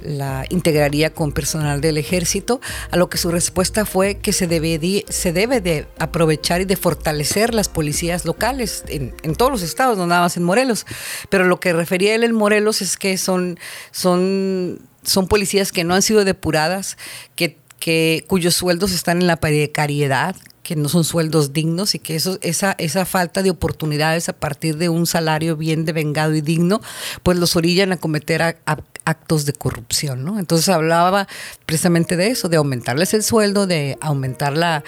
[0.00, 2.60] la, integraría con personal del ejército,
[2.90, 6.76] a lo que su respuesta fue que se debe, se debe de aprovechar y de
[6.76, 10.86] fortalecer las policías locales en, todos los estados, no nada más en Morelos.
[11.28, 13.58] Pero lo que refería él en Morelos es que son,
[13.92, 16.96] son, son policías que no han sido depuradas,
[17.36, 22.14] que que, cuyos sueldos están en la precariedad, que no son sueldos dignos y que
[22.14, 26.80] eso, esa, esa falta de oportunidades a partir de un salario bien devengado y digno,
[27.22, 28.58] pues los orillan a cometer
[29.04, 30.38] actos de corrupción, ¿no?
[30.38, 31.26] Entonces hablaba
[31.66, 34.84] precisamente de eso, de aumentarles el sueldo, de aumentar la,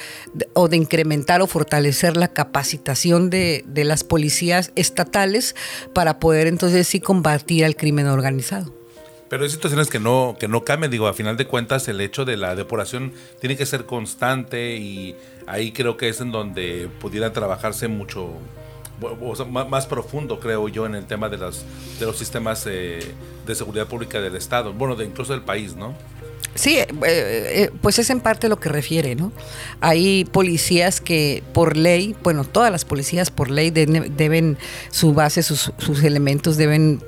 [0.53, 5.57] o de incrementar o fortalecer la capacitación de, de las policías estatales
[5.93, 8.84] para poder entonces sí combatir al crimen organizado.
[9.29, 10.91] Pero hay situaciones que no, que no cambian.
[10.91, 15.17] Digo, a final de cuentas, el hecho de la depuración tiene que ser constante y
[15.47, 18.31] ahí creo que es en donde pudiera trabajarse mucho,
[19.51, 21.65] más, profundo, creo yo, en el tema de, las,
[21.99, 23.01] de los sistemas eh,
[23.47, 25.95] de seguridad pública del Estado, bueno, de incluso del país, ¿no?
[26.55, 29.33] Sí, eh, eh, pues es en parte lo que refiere, ¿no?
[29.81, 34.57] Hay policías que por ley, bueno, todas las policías por ley deben,
[34.91, 37.03] su base, sus, sus elementos deben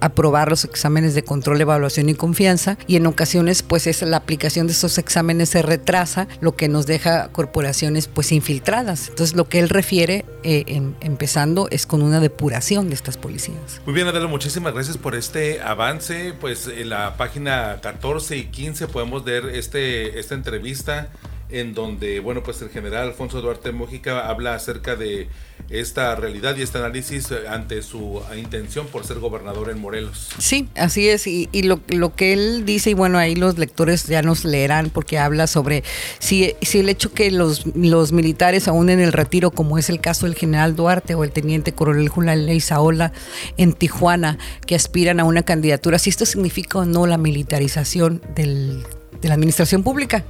[0.00, 4.66] aprobar los exámenes de control, evaluación y confianza y en ocasiones pues es la aplicación
[4.66, 9.08] de esos exámenes se retrasa, lo que nos deja corporaciones pues infiltradas.
[9.08, 13.80] Entonces lo que él refiere eh, empezando es con una depuración de estas policías.
[13.84, 16.34] Muy bien Adela, muchísimas gracias por este avance.
[16.40, 21.08] Pues en la página 14 y 15 podemos ver este, esta entrevista
[21.52, 25.28] en donde, bueno, pues el general Alfonso Duarte Mójica habla acerca de
[25.68, 30.30] esta realidad y este análisis eh, ante su intención por ser gobernador en Morelos.
[30.38, 31.26] Sí, así es.
[31.26, 35.46] Y, lo, que él dice, y bueno, ahí los lectores ya nos leerán porque habla
[35.46, 35.84] sobre
[36.18, 40.00] si, si el hecho que los, los militares aún en el retiro, como es el
[40.00, 43.12] caso del general Duarte o el teniente coronel Julián Saola
[43.56, 48.84] en Tijuana, que aspiran a una candidatura, si esto significa o no la militarización del,
[49.20, 50.24] de la administración pública.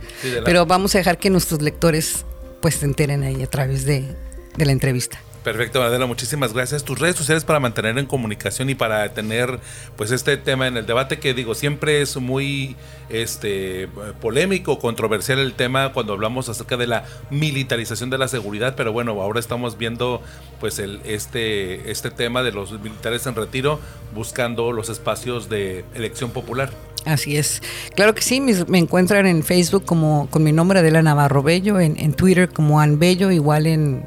[0.44, 2.24] Pero vamos a dejar que nuestros lectores
[2.60, 4.04] pues se enteren ahí a través de
[4.56, 5.18] la entrevista.
[5.42, 6.84] Perfecto, Adela, muchísimas gracias.
[6.84, 9.58] Tus redes sociales para mantener en comunicación y para tener
[9.96, 12.76] pues este tema en el debate que digo, siempre es muy
[13.08, 13.88] este
[14.20, 19.12] polémico, controversial el tema cuando hablamos acerca de la militarización de la seguridad, pero bueno,
[19.12, 20.22] ahora estamos viendo
[20.60, 23.80] pues el este este tema de los militares en retiro
[24.14, 26.70] buscando los espacios de elección popular.
[27.06, 27.62] Así es.
[27.96, 31.98] Claro que sí, me encuentran en Facebook como con mi nombre Adela Navarro Bello, en,
[31.98, 34.04] en Twitter como An Bello, igual en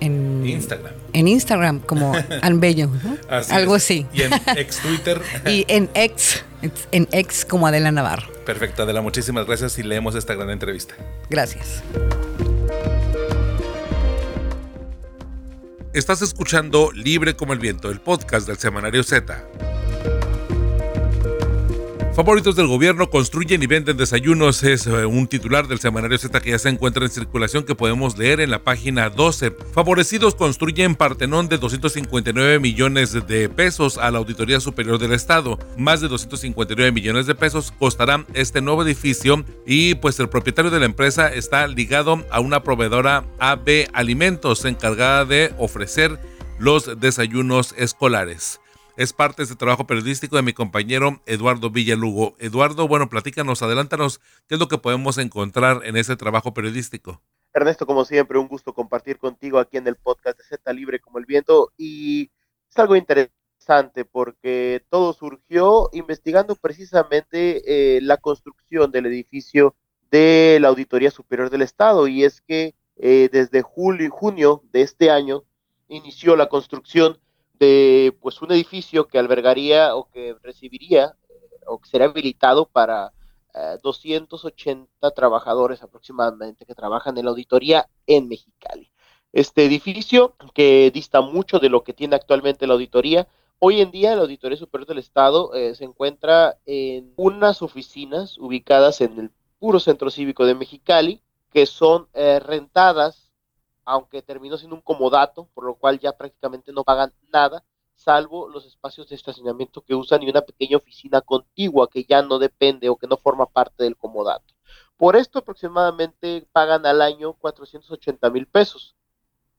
[0.00, 0.92] en Instagram.
[1.12, 2.90] En Instagram, como Anbello,
[3.50, 4.06] algo así.
[4.12, 5.20] Y en ex Twitter.
[5.46, 6.44] y en ex,
[6.92, 8.28] en ex como Adela Navarro.
[8.44, 10.94] Perfecto, Adela, muchísimas gracias y leemos esta gran entrevista.
[11.30, 11.82] Gracias.
[15.92, 19.42] Estás escuchando Libre como el Viento, el podcast del Semanario Z.
[22.16, 26.52] Favoritos del gobierno construyen y venden desayunos es eh, un titular del semanario Z que
[26.52, 29.50] ya se encuentra en circulación que podemos leer en la página 12.
[29.74, 35.58] Favorecidos construyen Partenón de 259 millones de pesos a la Auditoría Superior del Estado.
[35.76, 40.80] Más de 259 millones de pesos costará este nuevo edificio y pues el propietario de
[40.80, 46.18] la empresa está ligado a una proveedora AB Alimentos encargada de ofrecer
[46.58, 48.58] los desayunos escolares
[48.96, 52.34] es parte de este trabajo periodístico de mi compañero Eduardo Villalugo.
[52.38, 57.20] Eduardo, bueno, platícanos, adelántanos, ¿qué es lo que podemos encontrar en ese trabajo periodístico?
[57.52, 61.18] Ernesto, como siempre, un gusto compartir contigo aquí en el podcast de Z Libre como
[61.18, 62.30] el viento y
[62.70, 69.74] es algo interesante porque todo surgió investigando precisamente eh, la construcción del edificio
[70.10, 74.82] de la Auditoría Superior del Estado y es que eh, desde julio y junio de
[74.82, 75.44] este año
[75.88, 77.18] inició la construcción
[77.58, 81.34] de pues un edificio que albergaría o que recibiría eh,
[81.66, 83.12] o que será habilitado para
[83.82, 88.90] 280 eh, trabajadores aproximadamente que trabajan en la auditoría en Mexicali.
[89.32, 93.28] Este edificio que dista mucho de lo que tiene actualmente la auditoría,
[93.58, 99.00] hoy en día la Auditoría Superior del Estado eh, se encuentra en unas oficinas ubicadas
[99.00, 103.25] en el puro centro cívico de Mexicali que son rentadas
[103.86, 107.64] aunque terminó siendo un comodato, por lo cual ya prácticamente no pagan nada,
[107.94, 112.38] salvo los espacios de estacionamiento que usan y una pequeña oficina contigua que ya no
[112.38, 114.54] depende o que no forma parte del comodato.
[114.96, 118.96] Por esto aproximadamente pagan al año 480 mil pesos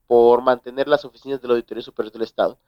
[0.06, 2.58] por mantener las oficinas de la Auditoría Superior del Estado.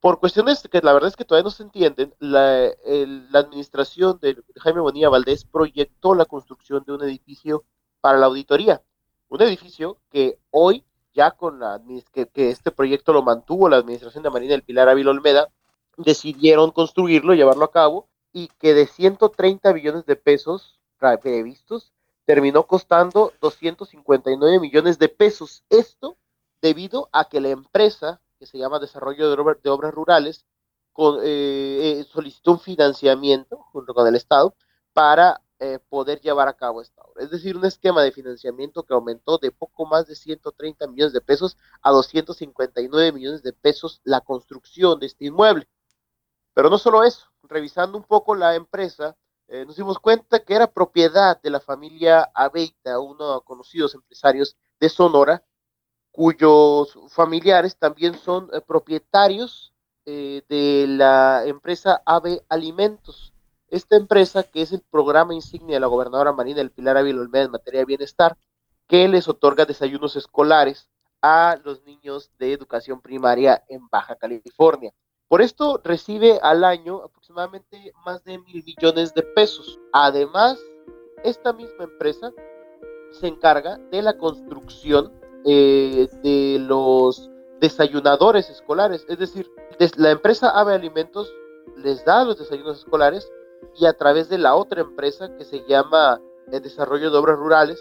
[0.00, 4.40] Por cuestiones que la verdad es que todavía no se entienden, la, la administración de
[4.56, 7.64] Jaime Bonilla Valdés proyectó la construcción de un edificio
[8.00, 8.82] para la auditoría.
[9.28, 10.84] Un edificio que hoy
[11.18, 14.88] ya con la que, que este proyecto lo mantuvo la administración de Marina del Pilar
[14.88, 15.48] Ávila Olmeda,
[15.96, 20.78] decidieron construirlo, llevarlo a cabo, y que de 130 billones de pesos
[21.20, 21.92] previstos,
[22.24, 25.64] terminó costando 259 millones de pesos.
[25.70, 26.16] Esto
[26.62, 30.44] debido a que la empresa, que se llama Desarrollo de, Obras Rurales,
[31.24, 34.54] eh, eh, solicitó un financiamiento junto con el Estado
[34.92, 37.24] para eh, poder llevar a cabo esta obra.
[37.24, 41.20] Es decir, un esquema de financiamiento que aumentó de poco más de 130 millones de
[41.20, 45.68] pesos a 259 millones de pesos la construcción de este inmueble.
[46.54, 49.16] Pero no solo eso, revisando un poco la empresa,
[49.48, 54.56] eh, nos dimos cuenta que era propiedad de la familia Abeita, uno de conocidos empresarios
[54.78, 55.44] de Sonora,
[56.12, 59.74] cuyos familiares también son eh, propietarios
[60.06, 63.34] de la empresa Ave Alimentos
[63.70, 67.44] esta empresa, que es el programa insignia de la gobernadora Marina del Pilar Ávila Olmeda
[67.44, 68.36] en materia de bienestar,
[68.86, 70.88] que les otorga desayunos escolares
[71.20, 74.92] a los niños de educación primaria en Baja California.
[75.28, 79.78] Por esto recibe al año aproximadamente más de mil millones de pesos.
[79.92, 80.58] Además,
[81.22, 82.32] esta misma empresa
[83.10, 85.12] se encarga de la construcción
[85.44, 89.50] eh, de los desayunadores escolares, es decir,
[89.96, 91.32] la empresa Ave Alimentos
[91.76, 93.30] les da los desayunos escolares
[93.78, 97.78] y a través de la otra empresa que se llama el Desarrollo de Obras Rurales,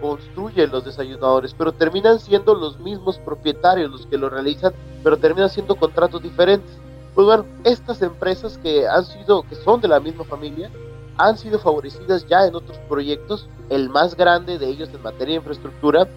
[0.00, 5.50] construye los desayunadores, pero terminan siendo los mismos propietarios los que lo realizan, pero terminan
[5.50, 6.70] siendo contratos diferentes.
[7.14, 10.70] Pues bueno, estas empresas que han sido, que son de la misma familia,
[11.18, 15.40] han sido favorecidas ya en otros proyectos, el más grande de ellos en materia de
[15.40, 16.08] infraestructura,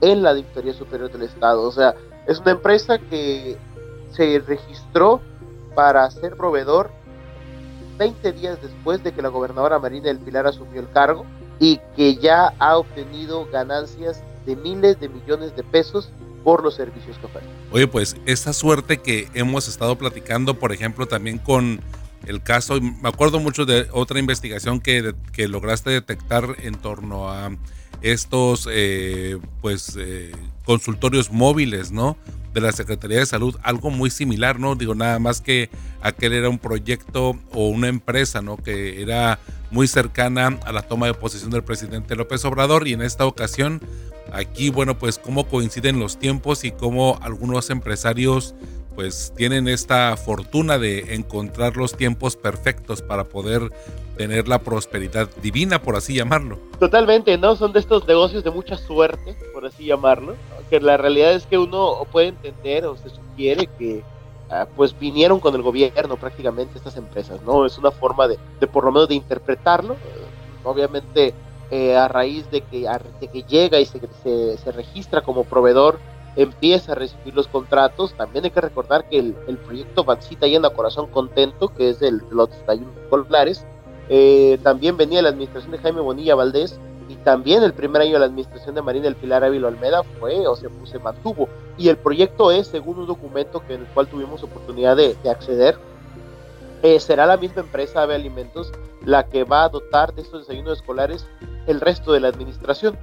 [0.00, 1.62] en la Auditoría Superior del Estado.
[1.62, 1.94] O sea,
[2.26, 3.56] es una empresa que
[4.10, 5.20] se registró
[5.74, 6.90] para ser proveedor
[7.98, 11.24] 20 días después de que la gobernadora Marina del Pilar asumió el cargo
[11.58, 16.10] y que ya ha obtenido ganancias de miles de millones de pesos
[16.42, 17.46] por los servicios que ofrece.
[17.70, 21.80] Oye, pues esa suerte que hemos estado platicando, por ejemplo, también con
[22.26, 25.14] el caso, me acuerdo mucho de otra investigación que,
[25.48, 27.50] lograste detectar en torno a
[28.00, 30.32] estos eh, pues eh,
[30.64, 32.16] consultorios móviles, ¿no?
[32.52, 34.74] De la Secretaría de Salud, algo muy similar, ¿no?
[34.74, 35.70] Digo, nada más que
[36.02, 38.56] aquel era un proyecto o una empresa, ¿no?
[38.56, 39.38] Que era
[39.70, 43.80] muy cercana a la toma de posesión del presidente López Obrador y en esta ocasión
[44.32, 48.54] aquí, bueno, pues cómo coinciden los tiempos y cómo algunos empresarios
[48.94, 53.70] pues tienen esta fortuna de encontrar los tiempos perfectos para poder
[54.16, 56.58] tener la prosperidad divina, por así llamarlo.
[56.78, 57.56] Totalmente, ¿no?
[57.56, 60.36] Son de estos negocios de mucha suerte, por así llamarlo,
[60.70, 64.02] que la realidad es que uno puede entender o se sugiere que
[64.50, 67.66] ah, pues vinieron con el gobierno prácticamente estas empresas, ¿no?
[67.66, 69.96] Es una forma de, por lo menos de interpretarlo,
[70.64, 71.34] obviamente
[71.70, 72.86] eh, a raíz de que,
[73.20, 74.00] de llega y se,
[74.58, 75.98] se registra como proveedor
[76.36, 78.14] empieza a recibir los contratos.
[78.14, 82.20] También hay que recordar que el, el proyecto Baxita Llena Corazón Contento, que es el
[82.20, 83.66] de los 31 escolares,
[84.08, 86.78] eh, también venía la administración de Jaime Bonilla Valdés
[87.08, 90.46] y también el primer año de la administración de Marina del Pilar Ávila Almeda fue
[90.46, 91.48] o se, se mantuvo.
[91.78, 95.76] Y el proyecto es, según un documento que en el cual tuvimos oportunidad de, acceder,
[96.82, 98.72] eh, será la misma empresa Ave Alimentos
[99.04, 101.26] la que va a dotar de estos desayunos escolares
[101.66, 102.96] el resto de la administración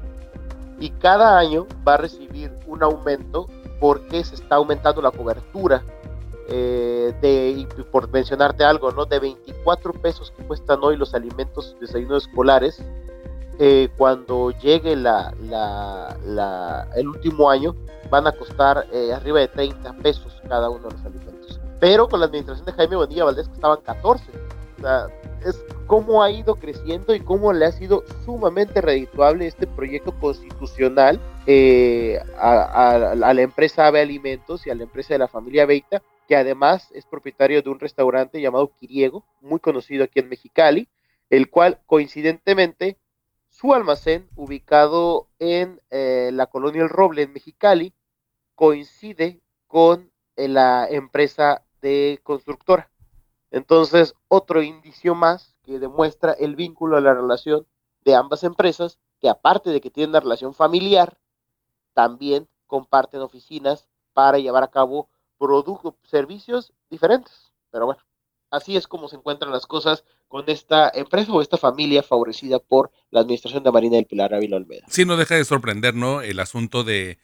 [0.80, 3.48] y cada año va a recibir un aumento
[3.80, 5.84] porque se está aumentando la cobertura
[6.48, 9.06] eh, de, por mencionarte algo, ¿no?
[9.06, 12.84] De 24 pesos que cuestan hoy los alimentos desayunos escolares,
[13.60, 15.34] eh, cuando llegue la,
[16.96, 17.76] el último año
[18.10, 21.60] van a costar eh, arriba de 30 pesos cada uno de los alimentos.
[21.80, 24.24] Pero con la administración de Jaime Bonilla Valdés costaban 14.
[25.46, 31.20] Es cómo ha ido creciendo y cómo le ha sido sumamente redituable este proyecto constitucional
[31.48, 36.36] eh, a, la empresa Ave Alimentos y a la empresa de la familia Beita, que
[36.36, 40.88] además es propietario de un restaurante llamado Quiriego, muy conocido aquí en Mexicali,
[41.30, 42.98] el cual coincidentemente
[43.50, 47.94] su almacén ubicado en eh, la colonia El Roble en Mexicali
[48.56, 52.89] coincide con eh, la empresa de constructora.
[53.52, 57.66] Entonces, otro indicio más que demuestra el vínculo a la relación
[58.06, 61.18] de ambas empresas, que aparte de que tienen una relación familiar,
[61.94, 67.52] también comparten oficinas para llevar a cabo productos, servicios diferentes.
[67.72, 68.02] Pero bueno,
[68.52, 72.92] así es como se encuentran las cosas con esta empresa o esta familia favorecida por
[73.10, 74.86] la administración de Marina del Pilar Ávila Olmeda.
[74.88, 76.22] Sí, no deja de sorprender, ¿no?
[76.22, 77.18] El asunto de,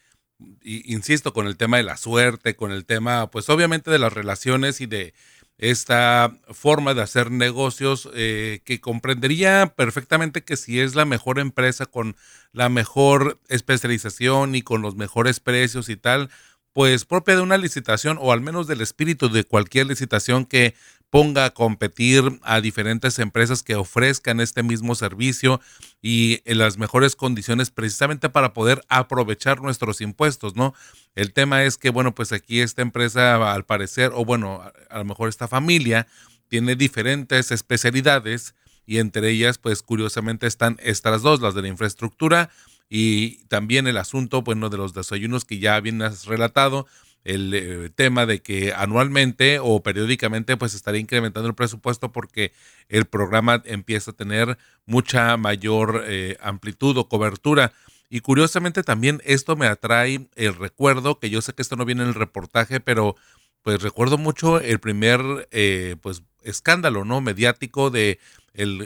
[0.63, 4.82] insisto, con el tema de la suerte, con el tema, pues obviamente de las relaciones
[4.82, 5.13] y de
[5.58, 11.86] esta forma de hacer negocios eh, que comprendería perfectamente que si es la mejor empresa
[11.86, 12.16] con
[12.51, 16.30] la mejor especialización y con los mejores precios y tal,
[16.74, 20.76] pues propia de una licitación o al menos del espíritu de cualquier licitación que
[21.16, 25.61] ponga a competir a diferentes empresas que ofrezcan este mismo servicio
[26.01, 30.74] y en las mejores condiciones precisamente para poder aprovechar nuestros impuestos, ¿no?
[31.16, 35.05] El tema es que, bueno, pues aquí esta empresa al parecer, o bueno, a, lo
[35.05, 36.05] mejor esta familia
[36.49, 38.53] tiene diferentes especialidades
[38.86, 42.49] y entre ellas, pues curiosamente están estas dos, las de la infraestructura
[42.89, 46.88] y también el asunto, bueno, de los desayunos que ya bien has relatado,
[47.26, 52.53] el eh, tema de que anualmente o periódicamente pues estaría incrementando el presupuesto porque
[52.88, 57.73] el programa empieza a tener mucha mayor eh, amplitud o cobertura.
[58.09, 62.03] Y curiosamente también esto me atrae el recuerdo, que yo sé que esto no viene
[62.03, 63.15] en el reportaje, pero
[63.63, 68.19] pues recuerdo mucho el primer eh, pues escándalo no mediático de
[68.53, 68.84] el,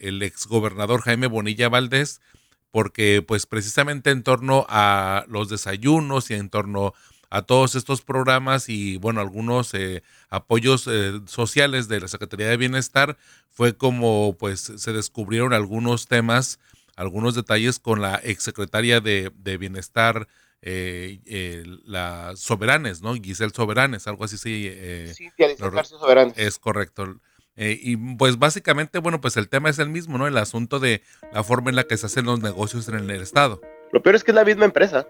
[0.00, 2.22] el exgobernador Jaime Bonilla Valdés,
[2.70, 6.94] porque pues precisamente en torno a los desayunos y en torno
[7.32, 12.58] a todos estos programas y bueno, algunos eh, apoyos eh, sociales de la Secretaría de
[12.58, 13.16] Bienestar,
[13.48, 16.60] fue como pues se descubrieron algunos temas,
[16.94, 20.28] algunos detalles con la exsecretaria de, de Bienestar,
[20.60, 23.14] eh, la Soberanes, ¿no?
[23.14, 24.70] Giselle Soberanes, algo así sí.
[25.14, 26.36] sí, Soberanes.
[26.36, 27.16] Es correcto.
[27.56, 30.26] Eh, y pues básicamente, bueno, pues el tema es el mismo, ¿no?
[30.26, 31.02] El asunto de
[31.32, 33.62] la forma en la que se hacen los negocios en el Estado.
[33.90, 35.06] Lo peor es que es la misma empresa.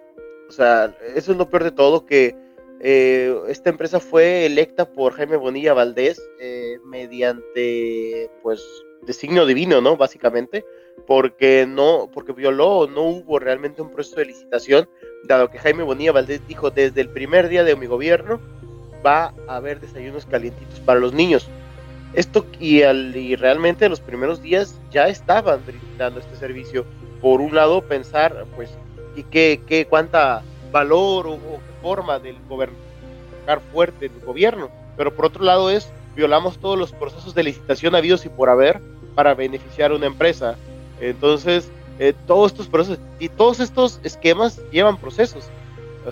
[0.52, 2.36] O sea, eso es lo peor de todo, que
[2.84, 8.60] Eh, esta empresa fue electa por Jaime Bonilla Valdés eh, mediante, pues,
[9.06, 9.96] designio divino, ¿no?
[9.96, 10.64] Básicamente,
[11.06, 14.88] porque no, porque violó, no hubo realmente un proceso de licitación,
[15.28, 18.40] dado que Jaime Bonilla Valdés dijo desde el primer día de mi gobierno
[19.06, 21.48] va a haber desayunos calientitos para los niños.
[22.14, 26.84] Esto y, al, y realmente los primeros días ya estaban brindando este servicio.
[27.20, 28.70] Por un lado, pensar, pues,
[29.30, 31.38] qué, qué, cuánta valor o,
[31.82, 37.34] forma del gobernar fuerte el gobierno, pero por otro lado es violamos todos los procesos
[37.34, 38.80] de licitación habidos y por haber
[39.14, 40.56] para beneficiar a una empresa.
[41.00, 45.44] Entonces, eh, todos estos procesos y todos estos esquemas llevan procesos.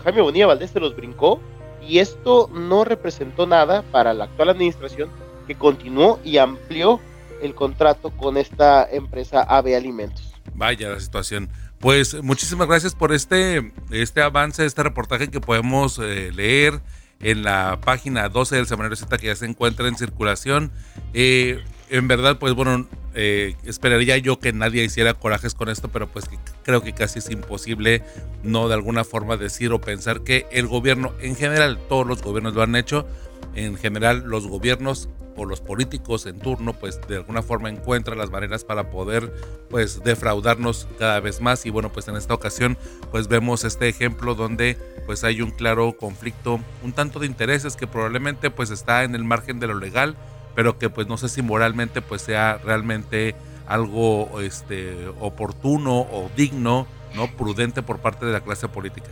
[0.03, 1.41] Jaime Bonilla Valdés se los brincó
[1.87, 5.11] y esto no representó nada para la actual administración
[5.47, 7.01] que continuó y amplió
[7.43, 10.33] el contrato con esta empresa AB Alimentos.
[10.55, 11.49] Vaya la situación.
[11.81, 16.79] Pues muchísimas gracias por este, este avance, este reportaje que podemos eh, leer
[17.21, 20.73] en la página 12 del Semanario Z que ya se encuentra en circulación.
[21.15, 26.07] Eh, en verdad, pues bueno, eh, esperaría yo que nadie hiciera corajes con esto, pero
[26.07, 26.27] pues
[26.65, 28.03] creo que casi es imposible
[28.43, 32.53] no de alguna forma decir o pensar que el gobierno, en general, todos los gobiernos
[32.53, 33.09] lo han hecho,
[33.55, 38.31] en general los gobiernos o los políticos en turno pues de alguna forma encuentran las
[38.31, 39.33] maneras para poder
[39.71, 41.65] pues defraudarnos cada vez más.
[41.67, 42.77] Y bueno pues en esta ocasión
[43.11, 44.77] pues vemos este ejemplo donde
[45.07, 49.25] pues hay un claro conflicto un tanto de intereses que probablemente pues está en el
[49.25, 50.17] margen de lo legal
[50.55, 53.35] pero que pues no sé si moralmente pues sea realmente
[53.67, 59.09] algo este oportuno o digno no prudente por parte de la clase política.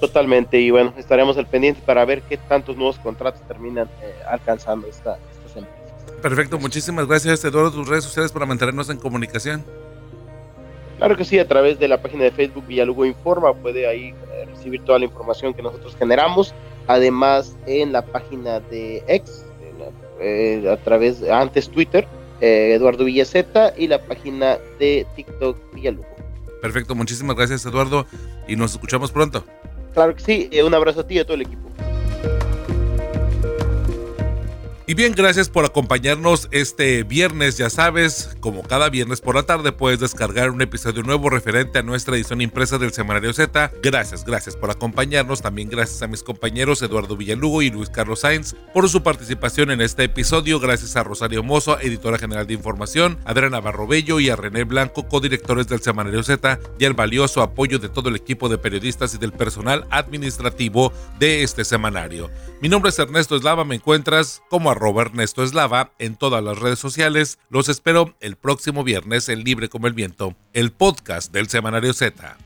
[0.00, 4.86] Totalmente, y bueno, estaremos al pendiente para ver qué tantos nuevos contratos terminan eh, alcanzando
[4.86, 5.18] esta,
[6.22, 9.64] Perfecto, muchísimas gracias Eduardo, tus redes sociales para mantenernos en comunicación.
[10.98, 14.44] Claro que sí, a través de la página de Facebook Villalugo Informa puede ahí eh,
[14.46, 16.54] recibir toda la información que nosotros generamos.
[16.86, 19.44] Además, en la página de X,
[20.20, 22.06] eh, a través de antes Twitter,
[22.40, 26.11] Eduardo Villaceta y la página de TikTok Villalugo.
[26.62, 28.06] Perfecto, muchísimas gracias Eduardo
[28.46, 29.44] y nos escuchamos pronto.
[29.94, 31.68] Claro que sí, un abrazo a ti y a todo el equipo.
[34.92, 37.56] Y bien, gracias por acompañarnos este viernes.
[37.56, 41.82] Ya sabes, como cada viernes por la tarde puedes descargar un episodio nuevo referente a
[41.82, 43.72] nuestra edición impresa del Semanario Z.
[43.82, 45.40] Gracias, gracias por acompañarnos.
[45.40, 49.80] También gracias a mis compañeros Eduardo Villalugo y Luis Carlos Sainz por su participación en
[49.80, 50.60] este episodio.
[50.60, 55.68] Gracias a Rosario Mozo, editora general de información, Adriana Barrobello y a René Blanco, codirectores
[55.68, 59.32] del Semanario Z, y el valioso apoyo de todo el equipo de periodistas y del
[59.32, 62.28] personal administrativo de este semanario.
[62.60, 66.78] Mi nombre es Ernesto Eslava, me encuentras como arroba Ernesto Eslava en todas las redes
[66.78, 67.38] sociales.
[67.48, 72.36] Los espero el próximo viernes en Libre como el Viento, el podcast del Semanario Z.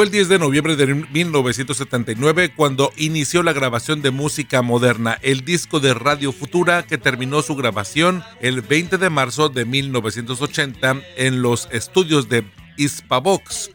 [0.00, 5.44] Fue el 10 de noviembre de 1979 cuando inició la grabación de música moderna, el
[5.44, 11.42] disco de Radio Futura que terminó su grabación el 20 de marzo de 1980 en
[11.42, 12.46] los estudios de
[12.78, 13.72] Ispavox.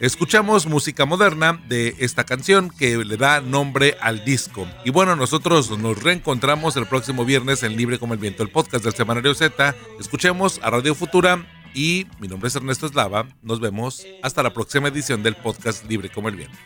[0.00, 4.68] Escuchamos música moderna de esta canción que le da nombre al disco.
[4.84, 8.84] Y bueno, nosotros nos reencontramos el próximo viernes en Libre como el Viento, el podcast
[8.84, 9.74] del Semanario Z.
[9.98, 13.26] Escuchemos a Radio Futura y mi nombre es Ernesto Eslava.
[13.42, 16.56] Nos vemos hasta la próxima edición del podcast Libre como el Viento.